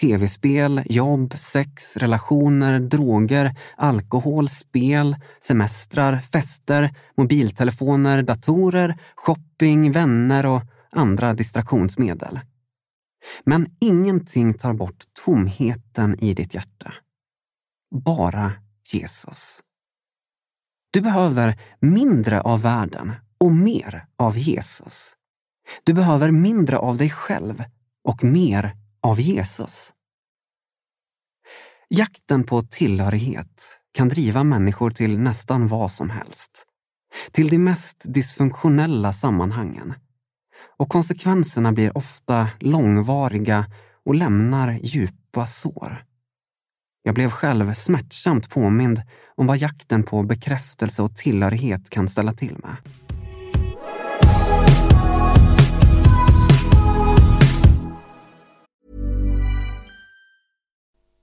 Tv-spel, 0.00 0.82
jobb, 0.86 1.34
sex, 1.38 1.96
relationer, 1.96 2.80
droger, 2.80 3.56
alkohol, 3.76 4.48
spel, 4.48 5.16
semestrar, 5.40 6.20
fester, 6.20 6.94
mobiltelefoner, 7.16 8.22
datorer, 8.22 8.98
shopping, 9.16 9.92
vänner 9.92 10.46
och 10.46 10.62
andra 10.90 11.34
distraktionsmedel. 11.34 12.40
Men 13.44 13.76
ingenting 13.80 14.54
tar 14.54 14.72
bort 14.72 15.04
tomheten 15.24 16.18
i 16.18 16.34
ditt 16.34 16.54
hjärta. 16.54 16.94
Bara 18.04 18.52
Jesus. 18.92 19.60
Du 20.90 21.00
behöver 21.00 21.60
mindre 21.80 22.40
av 22.40 22.62
världen 22.62 23.12
och 23.38 23.52
mer 23.52 24.06
av 24.16 24.38
Jesus. 24.38 25.16
Du 25.84 25.92
behöver 25.92 26.30
mindre 26.30 26.78
av 26.78 26.96
dig 26.96 27.10
själv 27.10 27.64
och 28.04 28.24
mer 28.24 28.76
av 29.02 29.20
Jesus. 29.20 29.92
Jakten 31.88 32.44
på 32.44 32.62
tillhörighet 32.62 33.78
kan 33.92 34.08
driva 34.08 34.44
människor 34.44 34.90
till 34.90 35.18
nästan 35.18 35.66
vad 35.66 35.92
som 35.92 36.10
helst. 36.10 36.66
Till 37.30 37.48
de 37.48 37.58
mest 37.58 38.02
dysfunktionella 38.04 39.12
sammanhangen. 39.12 39.94
Och 40.76 40.88
konsekvenserna 40.88 41.72
blir 41.72 41.96
ofta 41.96 42.48
långvariga 42.60 43.66
och 44.04 44.14
lämnar 44.14 44.78
djupa 44.82 45.46
sår. 45.46 46.04
Jag 47.02 47.14
blev 47.14 47.30
själv 47.30 47.74
smärtsamt 47.74 48.50
påmind 48.50 49.02
om 49.34 49.46
vad 49.46 49.56
jakten 49.56 50.02
på 50.02 50.22
bekräftelse 50.22 51.02
och 51.02 51.16
tillhörighet 51.16 51.90
kan 51.90 52.08
ställa 52.08 52.34
till 52.34 52.58
med. 52.58 52.76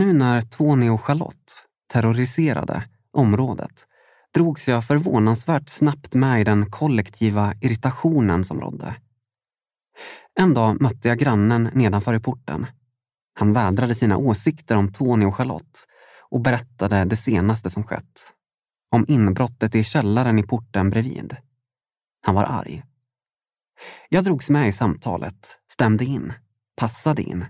Nu 0.00 0.12
när 0.12 0.40
Tony 0.40 0.88
och 0.88 1.04
Charlotte 1.04 1.52
terroriserade 1.92 2.88
området 3.12 3.86
drogs 4.34 4.68
jag 4.68 4.84
förvånansvärt 4.84 5.68
snabbt 5.68 6.14
med 6.14 6.40
i 6.40 6.44
den 6.44 6.70
kollektiva 6.70 7.54
irritationen 7.60 8.44
som 8.44 8.60
rådde. 8.60 8.94
En 10.38 10.54
dag 10.54 10.80
mötte 10.80 11.08
jag 11.08 11.18
grannen 11.18 11.70
nedanför 11.74 12.14
i 12.14 12.20
porten. 12.20 12.66
Han 13.34 13.52
vädrade 13.52 13.94
sina 13.94 14.16
åsikter 14.16 14.76
om 14.76 14.92
Tony 14.92 15.26
och 15.26 15.36
Charlotte 15.36 15.86
och 16.30 16.40
berättade 16.40 17.04
det 17.04 17.16
senaste 17.16 17.70
som 17.70 17.84
skett. 17.84 18.34
Om 18.90 19.04
inbrottet 19.08 19.74
i 19.74 19.84
källaren 19.84 20.38
i 20.38 20.42
porten 20.42 20.90
bredvid. 20.90 21.36
Han 22.22 22.34
var 22.34 22.44
arg. 22.44 22.82
Jag 24.08 24.24
drogs 24.24 24.50
med 24.50 24.68
i 24.68 24.72
samtalet, 24.72 25.58
stämde 25.72 26.04
in, 26.04 26.32
passade 26.76 27.22
in 27.22 27.44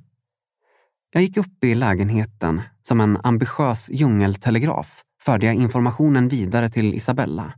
jag 1.12 1.22
gick 1.22 1.36
upp 1.36 1.64
i 1.64 1.74
lägenheten. 1.74 2.62
Som 2.82 3.00
en 3.00 3.18
ambitiös 3.22 3.90
djungeltelegraf 3.90 5.02
förde 5.22 5.46
jag 5.46 5.54
informationen 5.54 6.28
vidare 6.28 6.70
till 6.70 6.94
Isabella. 6.94 7.52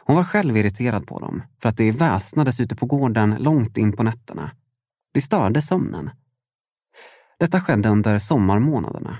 Hon 0.00 0.16
var 0.16 0.24
själv 0.24 0.56
irriterad 0.56 1.06
på 1.06 1.18
dem 1.18 1.42
för 1.62 1.68
att 1.68 1.76
det 1.76 1.90
väsnades 1.90 2.60
ute 2.60 2.76
på 2.76 2.86
gården 2.86 3.36
långt 3.38 3.78
in 3.78 3.92
på 3.92 4.02
nätterna. 4.02 4.50
Det 5.14 5.20
störde 5.20 5.62
sömnen. 5.62 6.10
Detta 7.38 7.60
skedde 7.60 7.88
under 7.88 8.18
sommarmånaderna. 8.18 9.18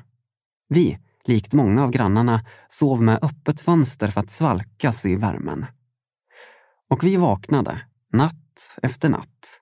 Vi, 0.68 0.98
likt 1.24 1.52
många 1.52 1.82
av 1.84 1.90
grannarna, 1.90 2.40
sov 2.68 3.02
med 3.02 3.18
öppet 3.22 3.60
fönster 3.60 4.08
för 4.08 4.20
att 4.20 4.30
svalkas 4.30 5.06
i 5.06 5.16
värmen. 5.16 5.66
Och 6.90 7.04
vi 7.04 7.16
vaknade, 7.16 7.80
natt 8.12 8.78
efter 8.82 9.08
natt, 9.08 9.60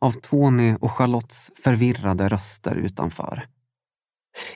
av 0.00 0.12
Tony 0.12 0.74
och 0.80 0.92
Charlottes 0.92 1.50
förvirrade 1.64 2.28
röster 2.28 2.74
utanför. 2.74 3.48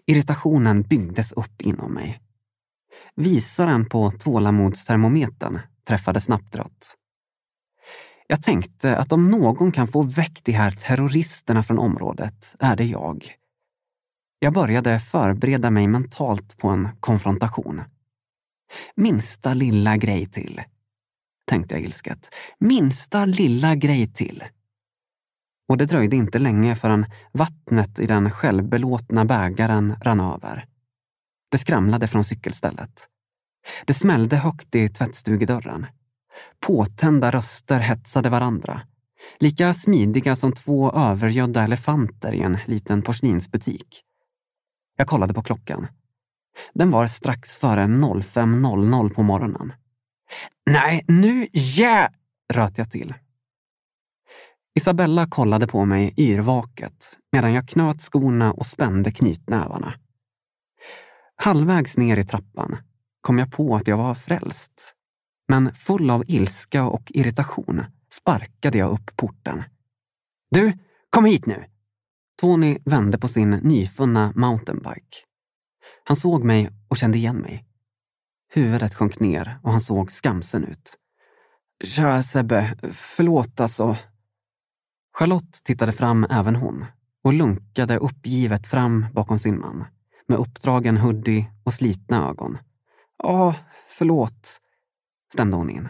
Irritationen 0.06 0.82
byggdes 0.82 1.32
upp 1.32 1.62
inom 1.62 1.94
mig. 1.94 2.20
Visaren 3.14 3.88
på 3.88 4.10
tålamodstermometern 4.10 5.60
träffade 5.84 6.20
snabbt 6.20 6.56
rött. 6.56 6.96
Jag 8.26 8.42
tänkte 8.42 8.96
att 8.96 9.12
om 9.12 9.30
någon 9.30 9.72
kan 9.72 9.88
få 9.88 10.02
väck 10.02 10.40
de 10.44 10.52
här 10.52 10.70
terroristerna 10.70 11.62
från 11.62 11.78
området 11.78 12.56
är 12.58 12.76
det 12.76 12.84
jag. 12.84 13.34
Jag 14.38 14.52
började 14.52 15.00
förbereda 15.00 15.70
mig 15.70 15.86
mentalt 15.86 16.56
på 16.56 16.68
en 16.68 16.88
konfrontation. 17.00 17.82
Minsta 18.94 19.54
lilla 19.54 19.96
grej 19.96 20.26
till, 20.26 20.62
tänkte 21.46 21.74
jag 21.74 21.82
ilsket. 21.82 22.34
Minsta 22.58 23.24
lilla 23.24 23.74
grej 23.74 24.12
till. 24.12 24.44
Och 25.68 25.76
det 25.76 25.84
dröjde 25.84 26.16
inte 26.16 26.38
länge 26.38 26.74
förrän 26.74 27.06
vattnet 27.32 27.98
i 27.98 28.06
den 28.06 28.30
självbelåtna 28.30 29.24
bägaren 29.24 29.96
rann 30.00 30.20
över. 30.20 30.66
Det 31.50 31.58
skramlade 31.58 32.06
från 32.06 32.24
cykelstället. 32.24 33.08
Det 33.86 33.94
smällde 33.94 34.36
högt 34.36 34.74
i 34.74 34.88
tvättstugedörren. 34.88 35.86
Påtända 36.66 37.30
röster 37.30 37.78
hetsade 37.78 38.28
varandra. 38.28 38.82
Lika 39.38 39.74
smidiga 39.74 40.36
som 40.36 40.52
två 40.52 40.92
övergödda 40.92 41.62
elefanter 41.62 42.32
i 42.32 42.40
en 42.40 42.58
liten 42.66 43.02
porslinsbutik. 43.02 44.02
Jag 44.96 45.06
kollade 45.06 45.34
på 45.34 45.42
klockan. 45.42 45.86
Den 46.74 46.90
var 46.90 47.06
strax 47.06 47.56
före 47.56 47.84
05.00 47.84 49.14
på 49.14 49.22
morgonen. 49.22 49.72
Nej, 50.66 51.04
nu 51.08 51.46
jä... 51.52 52.10
röt 52.52 52.78
jag 52.78 52.90
till. 52.90 53.14
Isabella 54.74 55.26
kollade 55.26 55.66
på 55.66 55.84
mig 55.84 56.14
yrvaket 56.16 57.18
medan 57.32 57.52
jag 57.52 57.68
knöt 57.68 58.02
skorna 58.02 58.52
och 58.52 58.66
spände 58.66 59.12
knytnävarna. 59.12 59.94
Halvvägs 61.36 61.96
ner 61.96 62.16
i 62.16 62.24
trappan 62.24 62.76
kom 63.20 63.38
jag 63.38 63.52
på 63.52 63.76
att 63.76 63.88
jag 63.88 63.96
var 63.96 64.14
frälst. 64.14 64.94
Men 65.48 65.74
full 65.74 66.10
av 66.10 66.24
ilska 66.26 66.84
och 66.84 67.02
irritation 67.14 67.84
sparkade 68.12 68.78
jag 68.78 68.90
upp 68.90 69.16
porten. 69.16 69.62
Du, 70.50 70.78
kom 71.10 71.24
hit 71.24 71.46
nu! 71.46 71.64
Tony 72.40 72.78
vände 72.84 73.18
på 73.18 73.28
sin 73.28 73.50
nyfunna 73.50 74.32
mountainbike. 74.36 75.18
Han 76.04 76.16
såg 76.16 76.44
mig 76.44 76.70
och 76.88 76.96
kände 76.96 77.18
igen 77.18 77.36
mig. 77.36 77.64
Huvudet 78.54 78.94
sjönk 78.94 79.20
ner 79.20 79.58
och 79.62 79.70
han 79.70 79.80
såg 79.80 80.12
skamsen 80.12 80.64
ut. 80.64 80.98
Tja 81.84 82.22
Sebbe, 82.22 82.76
förlåt 82.92 83.60
alltså, 83.60 83.96
Charlotte 85.12 85.64
tittade 85.64 85.92
fram 85.92 86.26
även 86.30 86.56
hon 86.56 86.84
och 87.24 87.32
lunkade 87.32 87.98
uppgivet 87.98 88.66
fram 88.66 89.06
bakom 89.12 89.38
sin 89.38 89.60
man 89.60 89.84
med 90.28 90.38
uppdragen 90.38 90.96
hoodie 90.96 91.46
och 91.64 91.74
slitna 91.74 92.28
ögon. 92.28 92.58
Ja, 93.18 93.56
förlåt, 93.86 94.60
stämde 95.32 95.56
hon 95.56 95.70
in. 95.70 95.88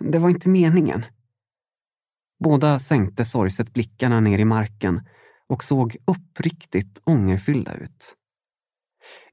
Det 0.00 0.18
var 0.18 0.30
inte 0.30 0.48
meningen. 0.48 1.04
Båda 2.44 2.78
sänkte 2.78 3.24
sorgset 3.24 3.72
blickarna 3.72 4.20
ner 4.20 4.38
i 4.38 4.44
marken 4.44 5.08
och 5.46 5.64
såg 5.64 5.96
uppriktigt 6.04 7.00
ångerfyllda 7.04 7.74
ut. 7.74 8.16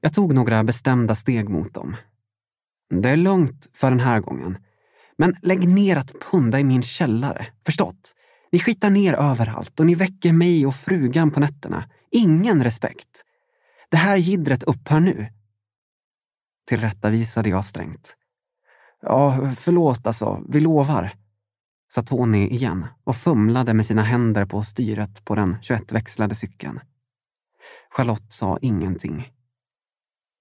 Jag 0.00 0.14
tog 0.14 0.34
några 0.34 0.64
bestämda 0.64 1.14
steg 1.14 1.48
mot 1.48 1.74
dem. 1.74 1.96
Det 3.02 3.10
är 3.10 3.16
lugnt 3.16 3.68
för 3.74 3.90
den 3.90 4.00
här 4.00 4.20
gången. 4.20 4.58
Men 5.18 5.36
lägg 5.42 5.68
ner 5.68 5.96
att 5.96 6.12
punda 6.30 6.60
i 6.60 6.64
min 6.64 6.82
källare, 6.82 7.46
förstått? 7.66 8.14
Ni 8.52 8.58
skitar 8.58 8.90
ner 8.90 9.14
överallt 9.14 9.80
och 9.80 9.86
ni 9.86 9.94
väcker 9.94 10.32
mig 10.32 10.66
och 10.66 10.74
frugan 10.74 11.30
på 11.30 11.40
nätterna. 11.40 11.90
Ingen 12.10 12.64
respekt. 12.64 13.24
Det 13.90 13.96
här 13.96 14.16
gidret 14.16 14.62
upphör 14.62 15.00
nu. 15.00 15.26
Tillrättavisade 16.68 17.48
jag 17.48 17.64
strängt. 17.64 18.16
Ja, 19.02 19.52
förlåt 19.56 20.06
alltså. 20.06 20.42
Vi 20.48 20.60
lovar 20.60 21.12
sa 21.94 22.02
Tony 22.02 22.48
igen 22.48 22.86
och 23.04 23.16
fumlade 23.16 23.74
med 23.74 23.86
sina 23.86 24.02
händer 24.02 24.44
på 24.44 24.62
styret 24.62 25.24
på 25.24 25.34
den 25.34 25.56
21-växlade 25.56 26.34
cykeln. 26.34 26.80
Charlotte 27.90 28.32
sa 28.32 28.58
ingenting. 28.62 29.32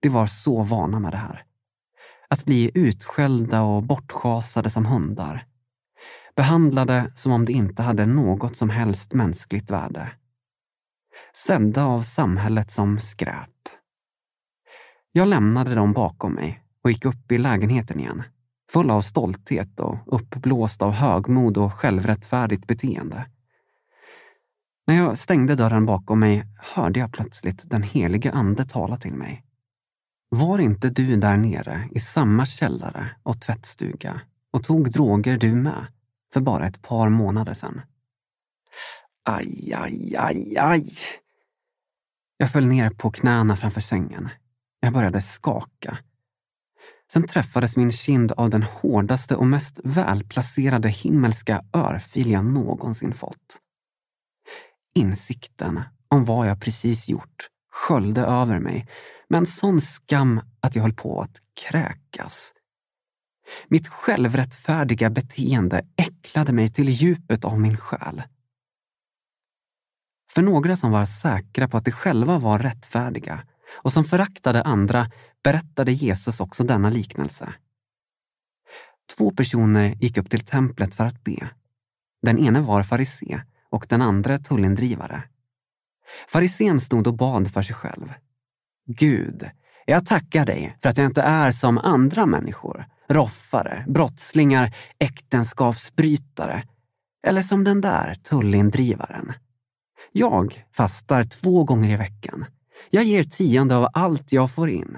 De 0.02 0.10
var 0.10 0.28
så 0.28 0.63
vana 0.63 1.00
med 1.00 1.13
det 1.13 1.17
här. 1.17 1.43
Att 2.28 2.45
bli 2.45 2.71
utskällda 2.74 3.62
och 3.62 3.84
bortschasade 3.84 4.69
som 4.69 4.86
hundar. 4.86 5.47
Behandlade 6.36 7.12
som 7.15 7.32
om 7.32 7.46
de 7.46 7.54
inte 7.54 7.84
hade 7.84 8.06
något 8.06 8.56
som 8.56 8.70
helst 8.70 9.13
mänskligt 9.13 9.72
värde. 9.72 10.12
Sedda 11.34 11.84
av 11.84 12.02
samhället 12.02 12.72
som 12.72 13.00
skräp. 13.00 13.50
Jag 15.12 15.28
lämnade 15.28 15.76
dem 15.76 15.94
bakom 15.94 16.34
mig 16.34 16.63
och 16.84 16.91
gick 16.91 17.06
upp 17.06 17.32
i 17.32 17.38
lägenheten 17.38 18.00
igen 18.00 18.24
full 18.72 18.91
av 18.91 19.02
stolthet 19.02 19.80
och 19.80 19.98
uppblåst 20.06 20.82
av 20.82 20.91
högmod 20.91 21.58
och 21.58 21.74
självrättfärdigt 21.74 22.67
beteende. 22.67 23.26
När 24.88 24.96
jag 24.96 25.17
stängde 25.17 25.56
dörren 25.56 25.86
bakom 25.86 26.20
mig 26.20 26.44
hörde 26.58 27.00
jag 27.00 27.13
plötsligt 27.13 27.70
den 27.70 27.84
helige 27.84 28.32
ande 28.32 28.65
tala 28.65 28.98
till 28.98 29.13
mig. 29.13 29.46
Var 30.30 30.60
inte 30.60 30.89
du 30.89 31.15
där 31.15 31.38
nere 31.38 31.89
i 31.91 32.00
samma 32.00 32.46
källare 32.46 33.10
och 33.24 33.41
tvättstuga 33.41 34.22
och 34.52 34.63
tog 34.63 34.91
droger 34.91 35.38
du 35.38 35.56
med 35.56 35.86
för 36.34 36.41
bara 36.41 36.67
ett 36.67 36.82
par 36.82 37.10
månader 37.10 37.54
sedan? 37.54 37.82
Aj, 39.26 39.74
aj, 39.74 40.15
aj, 40.17 40.58
aj. 40.58 40.86
Jag 42.38 42.52
föll 42.52 42.65
ner 42.65 42.89
på 42.89 43.12
knäna 43.12 43.56
framför 43.56 43.82
sängen. 43.82 44.30
Jag 44.80 44.94
började 44.94 45.22
skaka 45.22 45.98
Sen 47.13 47.28
träffades 47.28 47.78
min 47.78 47.91
kind 47.91 48.32
av 48.32 48.50
den 48.50 48.63
hårdaste 48.63 49.36
och 49.36 49.48
mest 49.48 49.80
välplacerade 49.84 50.89
himmelska 50.89 51.62
örfil 51.74 52.32
jag 52.32 52.46
någonsin 52.46 53.13
fått. 53.13 53.60
Insikten 54.96 55.82
om 56.08 56.26
vad 56.26 56.48
jag 56.48 56.62
precis 56.62 57.10
gjort 57.10 57.48
sköljde 57.72 58.22
över 58.22 58.60
mig 58.60 58.88
med 59.30 59.38
en 59.38 59.46
sån 59.46 59.82
skam 59.82 60.41
att 60.60 60.76
jag 60.76 60.84
höll 60.84 60.94
på 60.94 61.22
att 61.22 61.38
kräkas. 61.70 62.54
Mitt 63.67 63.87
självrättfärdiga 63.87 65.09
beteende 65.09 65.85
äcklade 65.97 66.53
mig 66.53 66.69
till 66.69 66.89
djupet 66.89 67.45
av 67.45 67.59
min 67.59 67.77
själ. 67.77 68.23
För 70.33 70.41
några 70.41 70.75
som 70.75 70.91
var 70.91 71.05
säkra 71.05 71.67
på 71.67 71.77
att 71.77 71.85
de 71.85 71.91
själva 71.91 72.39
var 72.39 72.59
rättfärdiga 72.59 73.43
och 73.83 73.93
som 73.93 74.03
föraktade 74.03 74.63
andra 74.63 75.11
berättade 75.43 75.91
Jesus 75.91 76.39
också 76.39 76.63
denna 76.63 76.89
liknelse. 76.89 77.53
Två 79.17 79.31
personer 79.31 79.95
gick 79.99 80.17
upp 80.17 80.29
till 80.29 80.45
templet 80.45 80.95
för 80.95 81.05
att 81.05 81.23
be. 81.23 81.49
Den 82.21 82.39
ene 82.39 82.61
var 82.61 82.83
farisé 82.83 83.41
och 83.69 83.85
den 83.89 84.01
andra 84.01 84.37
tullindrivare. 84.37 85.23
Farisén 86.27 86.79
stod 86.79 87.07
och 87.07 87.17
bad 87.17 87.51
för 87.51 87.61
sig 87.61 87.75
själv. 87.75 88.13
Gud, 88.85 89.49
jag 89.85 90.05
tackar 90.05 90.45
dig 90.45 90.77
för 90.81 90.89
att 90.89 90.97
jag 90.97 91.05
inte 91.05 91.21
är 91.21 91.51
som 91.51 91.77
andra 91.77 92.25
människor, 92.25 92.85
roffare, 93.13 93.86
brottslingar, 93.88 94.76
äktenskapsbrytare 95.00 96.63
eller 97.28 97.41
som 97.41 97.63
den 97.63 97.82
där 97.82 98.13
tullindrivaren. 98.13 99.34
Jag 100.12 100.65
fastar 100.71 101.24
två 101.24 101.63
gånger 101.63 101.89
i 101.89 101.95
veckan 101.95 102.45
jag 102.89 103.04
ger 103.04 103.24
tionde 103.24 103.76
av 103.76 103.88
allt 103.93 104.32
jag 104.32 104.52
får 104.52 104.69
in. 104.69 104.97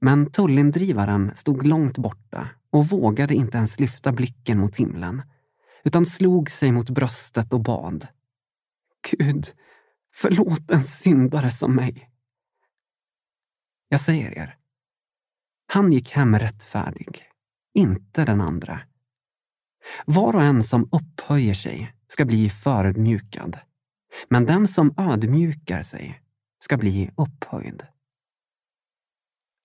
Men 0.00 0.30
tullindrivaren 0.30 1.32
stod 1.34 1.66
långt 1.66 1.98
borta 1.98 2.48
och 2.70 2.86
vågade 2.86 3.34
inte 3.34 3.56
ens 3.56 3.80
lyfta 3.80 4.12
blicken 4.12 4.58
mot 4.58 4.76
himlen, 4.76 5.22
utan 5.84 6.06
slog 6.06 6.50
sig 6.50 6.72
mot 6.72 6.90
bröstet 6.90 7.52
och 7.52 7.60
bad. 7.60 8.06
Gud, 9.10 9.46
förlåt 10.14 10.70
en 10.70 10.82
syndare 10.82 11.50
som 11.50 11.74
mig. 11.74 12.10
Jag 13.88 14.00
säger 14.00 14.38
er, 14.38 14.56
han 15.66 15.92
gick 15.92 16.10
hem 16.10 16.38
rättfärdig, 16.38 17.22
inte 17.74 18.24
den 18.24 18.40
andra. 18.40 18.80
Var 20.06 20.36
och 20.36 20.42
en 20.42 20.62
som 20.62 20.88
upphöjer 20.92 21.54
sig 21.54 21.94
ska 22.08 22.24
bli 22.24 22.50
förödmjukad 22.50 23.58
men 24.28 24.46
den 24.46 24.68
som 24.68 24.94
ödmjukar 24.96 25.82
sig 25.82 26.22
ska 26.60 26.76
bli 26.76 27.10
upphöjd. 27.16 27.86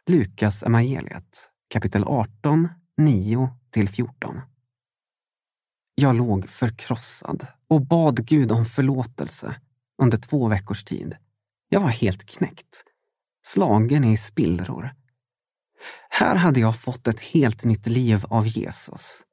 Lukas 0.08 0.64
evangeliet 0.64 1.50
kapitel 1.68 2.04
18, 2.04 2.68
9-14. 2.98 4.42
Jag 5.96 6.16
låg 6.16 6.50
förkrossad 6.50 7.48
och 7.68 7.82
bad 7.82 8.26
Gud 8.26 8.52
om 8.52 8.66
förlåtelse 8.66 9.56
under 10.02 10.18
två 10.18 10.48
veckors 10.48 10.84
tid. 10.84 11.16
Jag 11.70 11.80
var 11.80 11.90
helt 11.90 12.26
knäckt, 12.26 12.84
slagen 13.44 14.04
i 14.04 14.18
spillror. 14.18 14.96
Här 16.10 16.36
hade 16.36 16.60
jag 16.60 16.80
fått 16.80 17.08
ett 17.08 17.20
helt 17.20 17.63
nytt 17.63 17.88
liv 17.88 18.26
av 18.30 18.48
Jesus. 18.48 19.24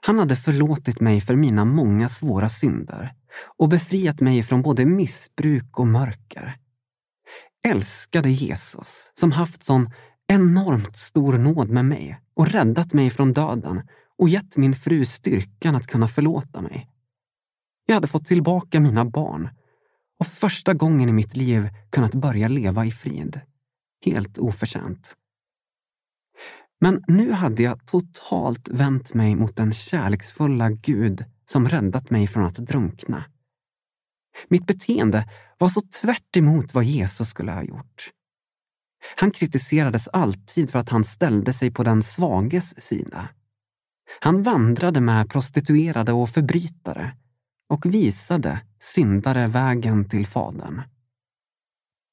Han 0.00 0.18
hade 0.18 0.36
förlåtit 0.36 1.00
mig 1.00 1.20
för 1.20 1.36
mina 1.36 1.64
många 1.64 2.08
svåra 2.08 2.48
synder 2.48 3.14
och 3.56 3.68
befriat 3.68 4.20
mig 4.20 4.42
från 4.42 4.62
både 4.62 4.84
missbruk 4.84 5.78
och 5.78 5.86
mörker. 5.86 6.56
Älskade 7.68 8.30
Jesus 8.30 9.12
som 9.14 9.32
haft 9.32 9.64
sån 9.64 9.90
enormt 10.28 10.96
stor 10.96 11.38
nåd 11.38 11.68
med 11.68 11.84
mig 11.84 12.20
och 12.34 12.48
räddat 12.48 12.92
mig 12.92 13.10
från 13.10 13.32
döden 13.32 13.82
och 14.18 14.28
gett 14.28 14.56
min 14.56 14.74
fru 14.74 15.04
styrkan 15.04 15.74
att 15.74 15.86
kunna 15.86 16.08
förlåta 16.08 16.60
mig. 16.60 16.90
Jag 17.86 17.94
hade 17.94 18.06
fått 18.06 18.26
tillbaka 18.26 18.80
mina 18.80 19.04
barn 19.04 19.48
och 20.20 20.26
första 20.26 20.74
gången 20.74 21.08
i 21.08 21.12
mitt 21.12 21.36
liv 21.36 21.68
kunnat 21.90 22.14
börja 22.14 22.48
leva 22.48 22.84
i 22.84 22.90
frid. 22.90 23.40
Helt 24.04 24.38
oförtjänt. 24.38 25.14
Men 26.80 27.04
nu 27.08 27.32
hade 27.32 27.62
jag 27.62 27.86
totalt 27.86 28.68
vänt 28.68 29.14
mig 29.14 29.36
mot 29.36 29.56
den 29.56 29.72
kärleksfulla 29.72 30.70
Gud 30.70 31.24
som 31.46 31.68
räddat 31.68 32.10
mig 32.10 32.26
från 32.26 32.44
att 32.44 32.54
drunkna. 32.54 33.24
Mitt 34.48 34.66
beteende 34.66 35.28
var 35.58 35.68
så 35.68 35.80
tvärt 35.80 36.36
vad 36.74 36.84
Jesus 36.84 37.28
skulle 37.28 37.52
ha 37.52 37.62
gjort. 37.62 38.10
Han 39.16 39.30
kritiserades 39.30 40.08
alltid 40.08 40.70
för 40.70 40.78
att 40.78 40.88
han 40.88 41.04
ställde 41.04 41.52
sig 41.52 41.70
på 41.70 41.82
den 41.82 42.02
svages 42.02 42.80
sida. 42.80 43.28
Han 44.20 44.42
vandrade 44.42 45.00
med 45.00 45.30
prostituerade 45.30 46.12
och 46.12 46.28
förbrytare 46.28 47.16
och 47.68 47.86
visade 47.86 48.60
syndare 48.80 49.46
vägen 49.46 50.08
till 50.08 50.26
Fadern. 50.26 50.82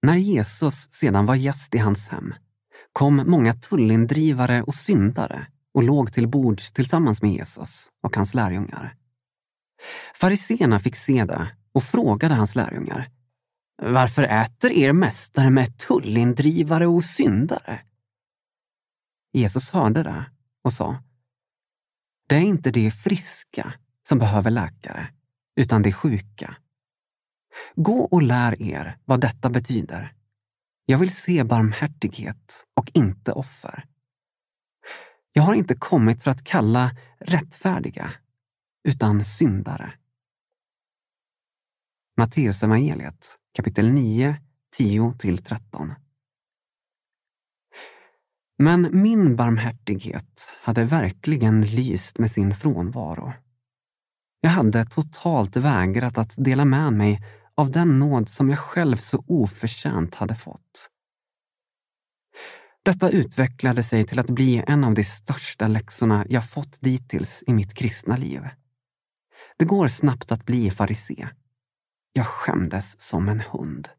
När 0.01 0.15
Jesus 0.15 0.88
sedan 0.91 1.25
var 1.25 1.36
gäst 1.36 1.75
i 1.75 1.78
hans 1.78 2.10
hem 2.10 2.34
kom 2.95 3.23
många 3.27 3.53
tullindrivare 3.53 4.63
och 4.63 4.75
syndare 4.75 5.47
och 5.73 5.84
låg 5.84 6.13
till 6.13 6.27
bords 6.27 6.71
tillsammans 6.71 7.21
med 7.21 7.31
Jesus 7.31 7.89
och 8.03 8.15
hans 8.15 8.34
lärjungar. 8.34 8.95
Fariseerna 10.13 10.79
fick 10.79 10.95
se 10.95 11.25
det 11.25 11.58
och 11.73 11.84
frågade 11.84 12.36
hans 12.36 12.55
lärjungar. 12.55 13.10
Varför 13.81 14.23
äter 14.23 14.71
er 14.71 14.93
mästare 14.93 15.49
med 15.49 15.77
tullindrivare 15.77 16.88
och 16.88 17.03
syndare? 17.03 17.81
Jesus 19.34 19.71
hörde 19.71 20.03
det 20.03 20.25
och 20.63 20.73
sa. 20.73 21.03
Det 22.29 22.36
är 22.36 22.41
inte 22.41 22.71
de 22.71 22.91
friska 22.91 23.73
som 24.08 24.19
behöver 24.19 24.51
läkare, 24.51 25.08
utan 25.55 25.81
de 25.81 25.93
sjuka. 25.93 26.55
Gå 27.75 27.99
och 28.05 28.21
lär 28.21 28.62
er 28.62 28.97
vad 29.05 29.21
detta 29.21 29.49
betyder. 29.49 30.13
Jag 30.86 30.98
vill 30.98 31.15
se 31.15 31.43
barmhärtighet 31.43 32.65
och 32.74 32.91
inte 32.93 33.32
offer. 33.32 33.86
Jag 35.34 35.43
har 35.43 35.54
inte 35.54 35.76
kommit 35.76 36.24
för 36.24 36.32
att 36.32 36.43
kalla 36.43 36.91
rättfärdiga, 37.19 38.12
utan 38.88 39.24
syndare. 39.24 39.93
Matteus 42.17 42.63
evangeliet, 42.63 43.38
kapitel 43.54 43.91
9, 43.91 44.38
10-13. 44.80 45.95
Men 48.58 48.89
min 49.02 49.36
barmhärtighet 49.36 50.54
hade 50.62 50.84
verkligen 50.84 51.62
lyst 51.62 52.19
med 52.19 52.32
sin 52.32 52.56
frånvaro. 52.56 53.34
Jag 54.41 54.50
hade 54.50 54.86
totalt 54.86 55.56
vägrat 55.56 56.17
att 56.17 56.34
dela 56.38 56.65
med 56.65 56.93
mig 56.93 57.21
av 57.58 57.72
den 57.72 58.00
nåd 58.00 58.30
som 58.30 58.50
jag 58.50 58.60
själv 58.60 58.96
så 58.96 59.24
oförtjänt 59.28 60.15
hade 60.15 60.36
fått. 60.36 60.89
Detta 62.84 63.10
utvecklade 63.10 63.84
sig 63.84 64.06
till 64.06 64.20
att 64.20 64.30
bli 64.30 64.63
en 64.68 64.84
av 64.84 64.94
de 64.94 65.04
största 65.04 65.68
läxorna 65.68 66.26
jag 66.30 66.50
fått 66.50 66.82
dittills 66.82 67.44
i 67.48 67.54
mitt 67.54 67.74
kristna 67.74 68.18
liv. 68.18 68.41
Det 69.58 69.65
går 69.65 69.88
snabbt 69.88 70.32
att 70.32 70.46
bli 70.46 70.72
farisé. 70.72 71.30
Jag 72.13 72.28
skämdes 72.28 73.02
som 73.02 73.30
en 73.30 73.39
hund. 73.39 73.89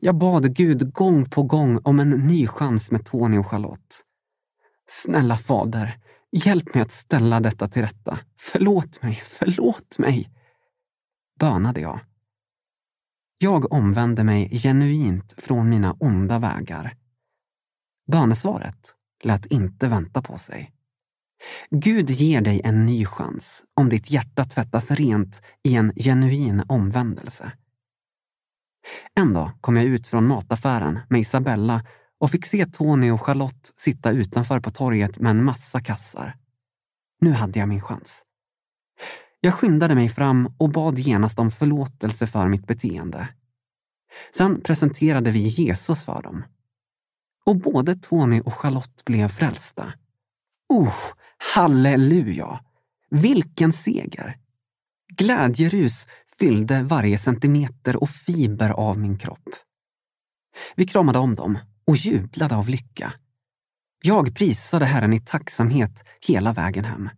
Jag 0.00 0.18
bad 0.18 0.54
Gud 0.54 0.92
gång 0.92 1.30
på 1.30 1.42
gång 1.42 1.80
om 1.84 2.00
en 2.00 2.10
ny 2.10 2.46
chans 2.46 2.90
med 2.90 3.06
Tony 3.06 3.38
och 3.38 3.46
Charlotte. 3.46 4.04
Snälla 4.86 5.36
fader, 5.36 5.98
hjälp 6.32 6.74
mig 6.74 6.82
att 6.82 6.92
ställa 6.92 7.40
detta 7.40 7.68
till 7.68 7.82
rätta. 7.82 8.18
Förlåt 8.40 9.02
mig, 9.02 9.22
förlåt 9.24 9.98
mig, 9.98 10.30
bönade 11.38 11.80
jag. 11.80 12.00
Jag 13.40 13.72
omvände 13.72 14.24
mig 14.24 14.58
genuint 14.58 15.34
från 15.38 15.68
mina 15.68 15.92
onda 15.92 16.38
vägar. 16.38 16.96
Bönesvaret 18.12 18.94
lät 19.24 19.46
inte 19.46 19.88
vänta 19.88 20.22
på 20.22 20.38
sig. 20.38 20.72
Gud 21.70 22.10
ger 22.10 22.40
dig 22.40 22.60
en 22.64 22.86
ny 22.86 23.04
chans 23.04 23.64
om 23.74 23.88
ditt 23.88 24.10
hjärta 24.10 24.44
tvättas 24.44 24.90
rent 24.90 25.42
i 25.64 25.74
en 25.74 25.92
genuin 25.96 26.62
omvändelse. 26.68 27.52
En 29.14 29.32
dag 29.32 29.50
kom 29.60 29.76
jag 29.76 29.84
ut 29.84 30.06
från 30.06 30.26
mataffären 30.26 31.00
med 31.08 31.20
Isabella 31.20 31.84
och 32.20 32.30
fick 32.30 32.46
se 32.46 32.66
Tony 32.66 33.10
och 33.10 33.22
Charlotte 33.22 33.72
sitta 33.76 34.10
utanför 34.10 34.60
på 34.60 34.70
torget 34.70 35.18
med 35.18 35.30
en 35.30 35.44
massa 35.44 35.80
kassar. 35.80 36.36
Nu 37.20 37.32
hade 37.32 37.58
jag 37.58 37.68
min 37.68 37.82
chans. 37.82 38.24
Jag 39.40 39.54
skyndade 39.54 39.94
mig 39.94 40.08
fram 40.08 40.54
och 40.58 40.70
bad 40.70 40.98
genast 40.98 41.38
om 41.38 41.50
förlåtelse 41.50 42.26
för 42.26 42.48
mitt 42.48 42.66
beteende. 42.66 43.28
Sen 44.34 44.60
presenterade 44.60 45.30
vi 45.30 45.38
Jesus 45.38 46.04
för 46.04 46.22
dem. 46.22 46.44
Och 47.44 47.56
både 47.56 47.96
Tony 47.96 48.40
och 48.40 48.54
Charlotte 48.54 49.04
blev 49.04 49.28
frälsta. 49.28 49.92
Oh, 50.68 50.94
halleluja! 51.54 52.60
Vilken 53.10 53.72
seger! 53.72 54.38
Glädjerus 55.16 56.06
fyllde 56.38 56.82
varje 56.82 57.18
centimeter 57.18 58.02
och 58.02 58.10
fiber 58.10 58.70
av 58.70 58.98
min 58.98 59.18
kropp. 59.18 59.48
Vi 60.76 60.86
kramade 60.86 61.18
om 61.18 61.34
dem 61.34 61.58
och 61.86 61.96
jublade 61.96 62.56
av 62.56 62.68
lycka. 62.68 63.12
Jag 64.02 64.36
prisade 64.36 64.84
Herren 64.86 65.12
i 65.12 65.20
tacksamhet 65.20 66.04
hela 66.20 66.52
vägen 66.52 66.84
hem. 66.84 67.10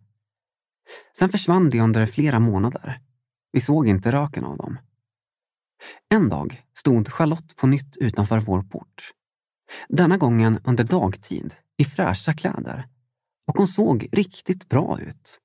Sen 1.17 1.29
försvann 1.29 1.69
de 1.69 1.81
under 1.81 2.05
flera 2.05 2.39
månader. 2.39 2.99
Vi 3.51 3.61
såg 3.61 3.87
inte 3.87 4.11
röken 4.11 4.45
av 4.45 4.57
dem. 4.57 4.77
En 6.09 6.29
dag 6.29 6.63
stod 6.77 7.09
Charlotte 7.09 7.55
på 7.55 7.67
nytt 7.67 7.97
utanför 7.97 8.39
vår 8.39 8.61
port. 8.61 9.11
Denna 9.89 10.17
gången 10.17 10.59
under 10.63 10.83
dagtid, 10.83 11.55
i 11.77 11.85
fräscha 11.85 12.33
kläder. 12.33 12.87
Och 13.47 13.57
hon 13.57 13.67
såg 13.67 14.07
riktigt 14.11 14.69
bra 14.69 14.99
ut. 15.01 15.39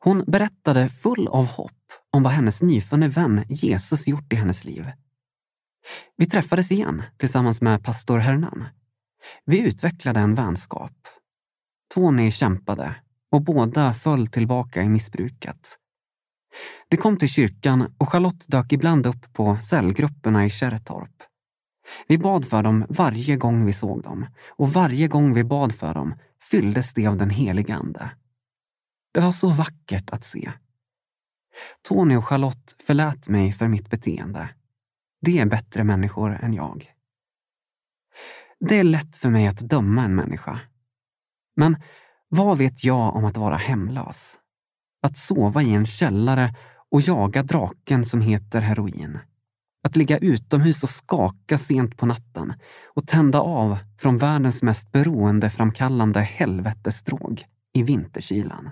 Hon 0.00 0.24
berättade 0.26 0.88
full 0.88 1.28
av 1.28 1.46
hopp 1.46 1.92
om 2.10 2.22
vad 2.22 2.32
hennes 2.32 2.62
nyfunne 2.62 3.08
vän 3.08 3.44
Jesus 3.48 4.08
gjort 4.08 4.32
i 4.32 4.36
hennes 4.36 4.64
liv. 4.64 4.92
Vi 6.16 6.26
träffades 6.26 6.72
igen 6.72 7.02
tillsammans 7.16 7.62
med 7.62 7.84
pastor 7.84 8.18
Hernan. 8.18 8.68
Vi 9.44 9.60
utvecklade 9.68 10.20
en 10.20 10.34
vänskap. 10.34 11.08
Tony 11.94 12.30
kämpade 12.30 12.94
och 13.30 13.42
båda 13.42 13.92
föll 13.92 14.26
tillbaka 14.26 14.82
i 14.82 14.88
missbruket. 14.88 15.76
De 16.88 16.96
kom 16.96 17.16
till 17.16 17.28
kyrkan 17.28 17.94
och 17.98 18.08
Charlotte 18.08 18.48
dök 18.48 18.72
ibland 18.72 19.06
upp 19.06 19.32
på 19.32 19.58
cellgrupperna 19.62 20.46
i 20.46 20.50
Kärrtorp. 20.50 21.22
Vi 22.06 22.18
bad 22.18 22.44
för 22.44 22.62
dem 22.62 22.86
varje 22.88 23.36
gång 23.36 23.66
vi 23.66 23.72
såg 23.72 24.02
dem 24.02 24.26
och 24.48 24.68
varje 24.68 25.08
gång 25.08 25.34
vi 25.34 25.44
bad 25.44 25.74
för 25.74 25.94
dem 25.94 26.14
fylldes 26.50 26.94
de 26.94 27.06
av 27.06 27.16
den 27.16 27.30
helige 27.30 27.74
Ande. 27.74 28.10
Det 29.12 29.20
var 29.20 29.32
så 29.32 29.48
vackert 29.48 30.10
att 30.10 30.24
se. 30.24 30.52
Tony 31.88 32.16
och 32.16 32.26
Charlotte 32.26 32.76
förlät 32.86 33.28
mig 33.28 33.52
för 33.52 33.68
mitt 33.68 33.90
beteende. 33.90 34.48
De 35.20 35.38
är 35.38 35.46
bättre 35.46 35.84
människor 35.84 36.36
än 36.36 36.54
jag. 36.54 36.92
Det 38.60 38.78
är 38.78 38.84
lätt 38.84 39.16
för 39.16 39.30
mig 39.30 39.46
att 39.46 39.58
döma 39.58 40.04
en 40.04 40.14
människa. 40.14 40.60
Men 41.56 41.76
vad 42.32 42.58
vet 42.58 42.84
jag 42.84 43.16
om 43.16 43.24
att 43.24 43.36
vara 43.36 43.56
hemlös? 43.56 44.38
Att 45.02 45.16
sova 45.16 45.62
i 45.62 45.74
en 45.74 45.86
källare 45.86 46.54
och 46.90 47.00
jaga 47.00 47.42
draken 47.42 48.04
som 48.04 48.20
heter 48.20 48.60
heroin. 48.60 49.18
Att 49.84 49.96
ligga 49.96 50.18
utomhus 50.18 50.82
och 50.82 50.90
skaka 50.90 51.58
sent 51.58 51.96
på 51.96 52.06
natten 52.06 52.52
och 52.94 53.06
tända 53.06 53.40
av 53.40 53.78
från 53.98 54.18
världens 54.18 54.62
mest 54.62 54.92
beroendeframkallande 54.92 56.20
helvetesdrog 56.20 57.44
i 57.74 57.82
vinterkylan. 57.82 58.70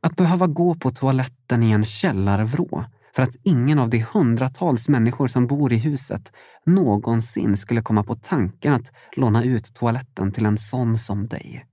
Att 0.00 0.16
behöva 0.16 0.46
gå 0.46 0.74
på 0.74 0.90
toaletten 0.90 1.62
i 1.62 1.70
en 1.70 1.84
källarvrå 1.84 2.84
för 3.14 3.22
att 3.22 3.36
ingen 3.42 3.78
av 3.78 3.90
de 3.90 4.04
hundratals 4.12 4.88
människor 4.88 5.26
som 5.26 5.46
bor 5.46 5.72
i 5.72 5.76
huset 5.76 6.32
någonsin 6.66 7.56
skulle 7.56 7.80
komma 7.80 8.04
på 8.04 8.16
tanken 8.16 8.74
att 8.74 8.92
låna 9.16 9.44
ut 9.44 9.74
toaletten 9.74 10.32
till 10.32 10.46
en 10.46 10.58
sån 10.58 10.98
som 10.98 11.28
dig. 11.28 11.66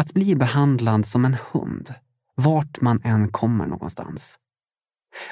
Att 0.00 0.12
bli 0.12 0.34
behandlad 0.34 1.06
som 1.06 1.24
en 1.24 1.36
hund, 1.52 1.94
vart 2.34 2.80
man 2.80 3.00
än 3.04 3.32
kommer 3.32 3.66
någonstans. 3.66 4.38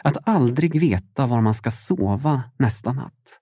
Att 0.02 0.16
aldrig 0.28 0.80
veta 0.80 1.26
var 1.26 1.40
man 1.40 1.54
ska 1.54 1.70
sova 1.70 2.42
nästa 2.58 2.92
natt. 2.92 3.40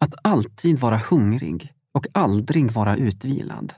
Att 0.00 0.14
alltid 0.22 0.78
vara 0.78 1.00
hungrig 1.10 1.72
och 1.92 2.06
aldrig 2.14 2.70
vara 2.70 2.96
utvilad. 2.96 3.74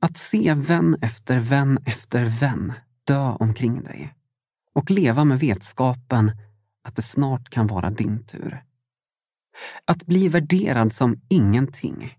Att 0.00 0.16
se 0.16 0.54
vän 0.54 0.96
efter 1.00 1.38
vän 1.38 1.78
efter 1.86 2.24
vän 2.24 2.72
dö 3.04 3.36
omkring 3.40 3.82
dig 3.82 4.14
och 4.74 4.90
leva 4.90 5.24
med 5.24 5.40
vetskapen 5.40 6.32
att 6.84 6.96
det 6.96 7.02
snart 7.02 7.50
kan 7.50 7.66
vara 7.66 7.90
din 7.90 8.26
tur. 8.26 8.64
Att 9.84 10.06
bli 10.06 10.28
värderad 10.28 10.92
som 10.92 11.20
ingenting. 11.28 12.18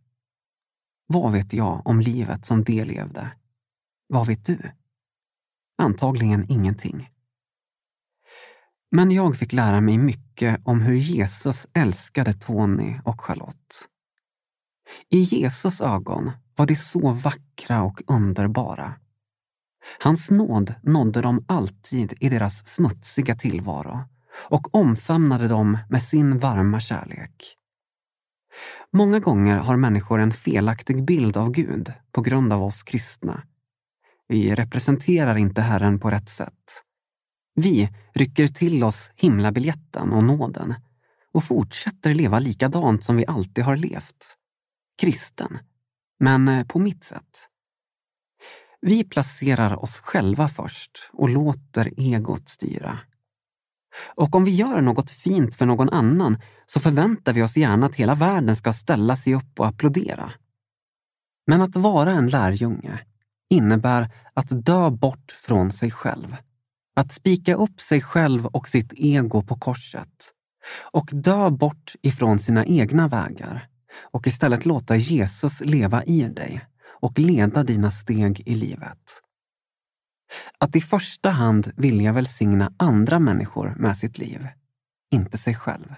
Vad 1.08 1.32
vet 1.32 1.54
jag 1.54 1.82
om 1.86 2.00
livet 2.00 2.46
som 2.46 2.64
de 2.64 2.84
levde? 2.84 3.32
Vad 4.08 4.28
vet 4.28 4.46
du? 4.46 4.72
Antagligen 5.78 6.52
ingenting. 6.52 7.10
Men 8.92 9.12
jag 9.12 9.38
fick 9.38 9.54
lära 9.54 9.82
mig 9.82 9.98
mycket 9.98 10.62
om 10.64 10.82
hur 10.82 10.96
Jesus 10.96 11.68
älskade 11.74 12.34
Tony 12.34 13.00
och 13.06 13.22
Charlotte. 13.22 13.88
I 15.10 15.20
Jesus 15.20 15.82
ögon 15.82 16.32
var 16.56 16.66
de 16.66 16.76
så 16.76 17.12
vackra 17.12 17.84
och 17.84 18.02
underbara. 18.08 18.94
Hans 20.00 20.32
nåd 20.32 20.74
nådde 20.84 21.22
dem 21.22 21.46
alltid 21.48 22.14
i 22.20 22.30
deras 22.30 22.68
smutsiga 22.68 23.36
tillvaro 23.36 24.00
och 24.50 24.76
omfamnade 24.76 25.48
dem 25.48 25.78
med 25.90 26.04
sin 26.04 26.40
varma 26.40 26.80
kärlek. 26.80 27.58
Många 28.94 29.20
gånger 29.20 29.58
har 29.58 29.76
människor 29.76 30.20
en 30.20 30.32
felaktig 30.32 31.06
bild 31.06 31.38
av 31.38 31.52
Gud 31.52 31.94
på 32.12 32.22
grund 32.22 32.54
av 32.54 32.64
oss 32.64 32.84
kristna. 32.84 33.44
Vi 34.28 34.56
representerar 34.56 35.36
inte 35.36 35.62
Herren 35.62 36.00
på 36.00 36.12
rätt 36.12 36.30
sätt. 36.30 36.84
Vi 37.56 37.90
rycker 38.14 38.48
till 38.48 38.84
oss 38.84 39.12
himlabiljetten 39.16 40.12
och 40.12 40.24
nåden 40.24 40.76
och 41.32 41.44
fortsätter 41.44 42.14
leva 42.14 42.40
likadant 42.40 43.04
som 43.04 43.16
vi 43.16 43.26
alltid 43.26 43.64
har 43.64 43.76
levt. 43.76 44.38
Kristen, 45.02 45.60
men 46.20 46.48
eh, 46.48 46.66
på 46.66 46.80
mitt 46.80 47.04
sätt. 47.04 47.50
Vi 48.82 49.04
placerar 49.04 49.84
oss 49.84 50.00
själva 50.00 50.48
först 50.48 51.10
och 51.14 51.30
låter 51.30 51.94
egot 51.98 52.50
styra. 52.50 53.00
Och 54.06 54.36
om 54.36 54.44
vi 54.44 54.52
gör 54.52 54.82
något 54.82 55.12
fint 55.12 55.56
för 55.56 55.66
någon 55.66 55.90
annan 55.90 56.38
så 56.66 56.80
förväntar 56.80 57.34
vi 57.34 57.44
oss 57.44 57.58
gärna 57.58 57.86
att 57.86 57.96
hela 57.96 58.16
världen 58.16 58.56
ska 58.56 58.74
ställa 58.74 59.16
sig 59.16 59.36
upp 59.36 59.60
och 59.60 59.68
applådera. 59.68 60.32
Men 61.48 61.62
att 61.62 61.76
vara 61.76 62.12
en 62.12 62.28
lärjunge 62.28 63.00
innebär 63.50 64.10
att 64.34 64.66
dö 64.66 64.90
bort 64.90 65.32
från 65.32 65.72
sig 65.72 65.92
själv. 65.92 66.36
Att 66.96 67.14
spika 67.14 67.56
upp 67.56 67.82
sig 67.82 68.02
själv 68.02 68.46
och 68.46 68.68
sitt 68.68 68.94
ego 68.94 69.44
på 69.44 69.56
korset 69.56 70.34
och 70.92 71.10
dö 71.14 71.50
bort 71.50 71.96
ifrån 72.02 72.40
sina 72.40 72.66
egna 72.66 73.08
vägar 73.08 73.68
och 74.12 74.28
istället 74.28 74.66
låta 74.66 74.96
Jesus 74.96 75.62
leva 75.62 76.04
i 76.04 76.22
dig 76.22 76.66
och 77.00 77.20
leda 77.20 77.64
dina 77.64 77.92
steg 77.92 78.44
i 78.46 78.56
livet. 78.56 79.22
Att 80.58 80.76
i 80.76 80.82
första 80.82 81.30
hand 81.30 81.72
vilja 81.76 82.12
välsigna 82.12 82.74
andra 82.78 83.20
människor 83.20 83.76
med 83.78 83.98
sitt 83.98 84.18
liv, 84.18 84.48
inte 85.12 85.38
sig 85.38 85.56
själv. 85.56 85.96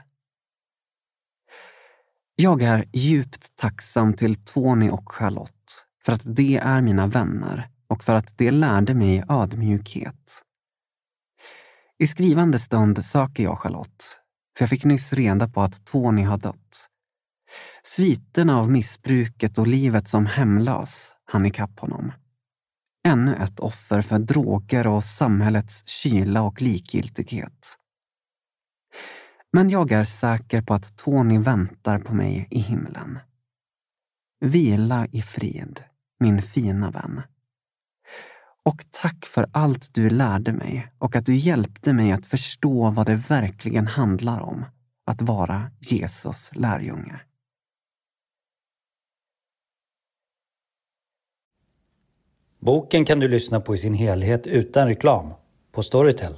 Jag 2.36 2.62
är 2.62 2.86
djupt 2.94 3.56
tacksam 3.56 4.14
till 4.14 4.36
Tony 4.36 4.90
och 4.90 5.12
Charlotte 5.12 5.86
för 6.06 6.14
att 6.14 6.36
de 6.36 6.58
är 6.58 6.82
mina 6.82 7.08
vänner 7.08 7.70
och 7.88 8.04
för 8.04 8.16
att 8.16 8.38
de 8.38 8.52
lärde 8.52 8.94
mig 8.94 9.24
ödmjukhet. 9.30 10.44
I 11.98 12.08
skrivande 12.08 12.60
stund 12.60 13.06
söker 13.06 13.44
jag 13.44 13.60
Charlotte, 13.60 14.04
för 14.58 14.64
jag 14.64 14.70
fick 14.70 14.84
nyss 14.84 15.14
reda 15.14 15.48
på 15.48 15.62
att 15.62 15.86
Tony 15.86 16.24
har 16.24 16.38
dött. 16.38 16.90
Sviterna 17.84 18.60
av 18.60 18.72
missbruket 18.72 19.58
och 19.58 19.68
livet 19.68 20.08
som 20.08 20.26
hemlös 20.26 21.14
hann 21.26 21.46
ikapp 21.46 21.80
honom. 21.80 22.12
Ännu 23.08 23.36
ett 23.36 23.60
offer 23.60 24.02
för 24.02 24.20
droger 24.20 24.88
och 24.88 25.04
samhällets 25.04 25.88
kyla 25.88 26.42
och 26.42 26.62
likgiltighet. 26.62 27.78
Men 29.52 29.70
jag 29.70 29.92
är 29.92 30.06
säker 30.06 30.62
på 30.62 30.74
att 30.74 30.98
Tony 30.98 31.40
väntar 31.40 32.00
på 32.00 32.14
mig 32.14 32.48
i 32.52 32.60
himlen. 32.60 33.20
Vila 34.46 35.08
i 35.12 35.22
frid, 35.22 35.84
min 36.20 36.42
fina 36.42 36.92
vän. 36.92 37.22
Och 38.64 38.86
tack 38.92 39.26
för 39.26 39.50
allt 39.52 39.94
du 39.94 40.10
lärde 40.10 40.54
mig 40.54 40.94
och 40.98 41.16
att 41.16 41.26
du 41.26 41.36
hjälpte 41.36 41.94
mig 41.94 42.12
att 42.12 42.26
förstå 42.26 42.90
vad 42.90 43.06
det 43.06 43.16
verkligen 43.16 43.88
handlar 43.88 44.40
om 44.40 44.66
att 45.06 45.22
vara 45.22 45.72
Jesus 45.80 46.52
lärjunge. 46.56 47.20
Boken 52.62 53.06
kan 53.06 53.20
du 53.20 53.28
lyssna 53.28 53.60
på 53.60 53.76
i 53.76 53.78
sin 53.78 53.94
helhet 53.94 54.48
utan 54.48 54.88
reklam 54.88 55.34
på 55.72 55.84
Storytel. 55.84 56.34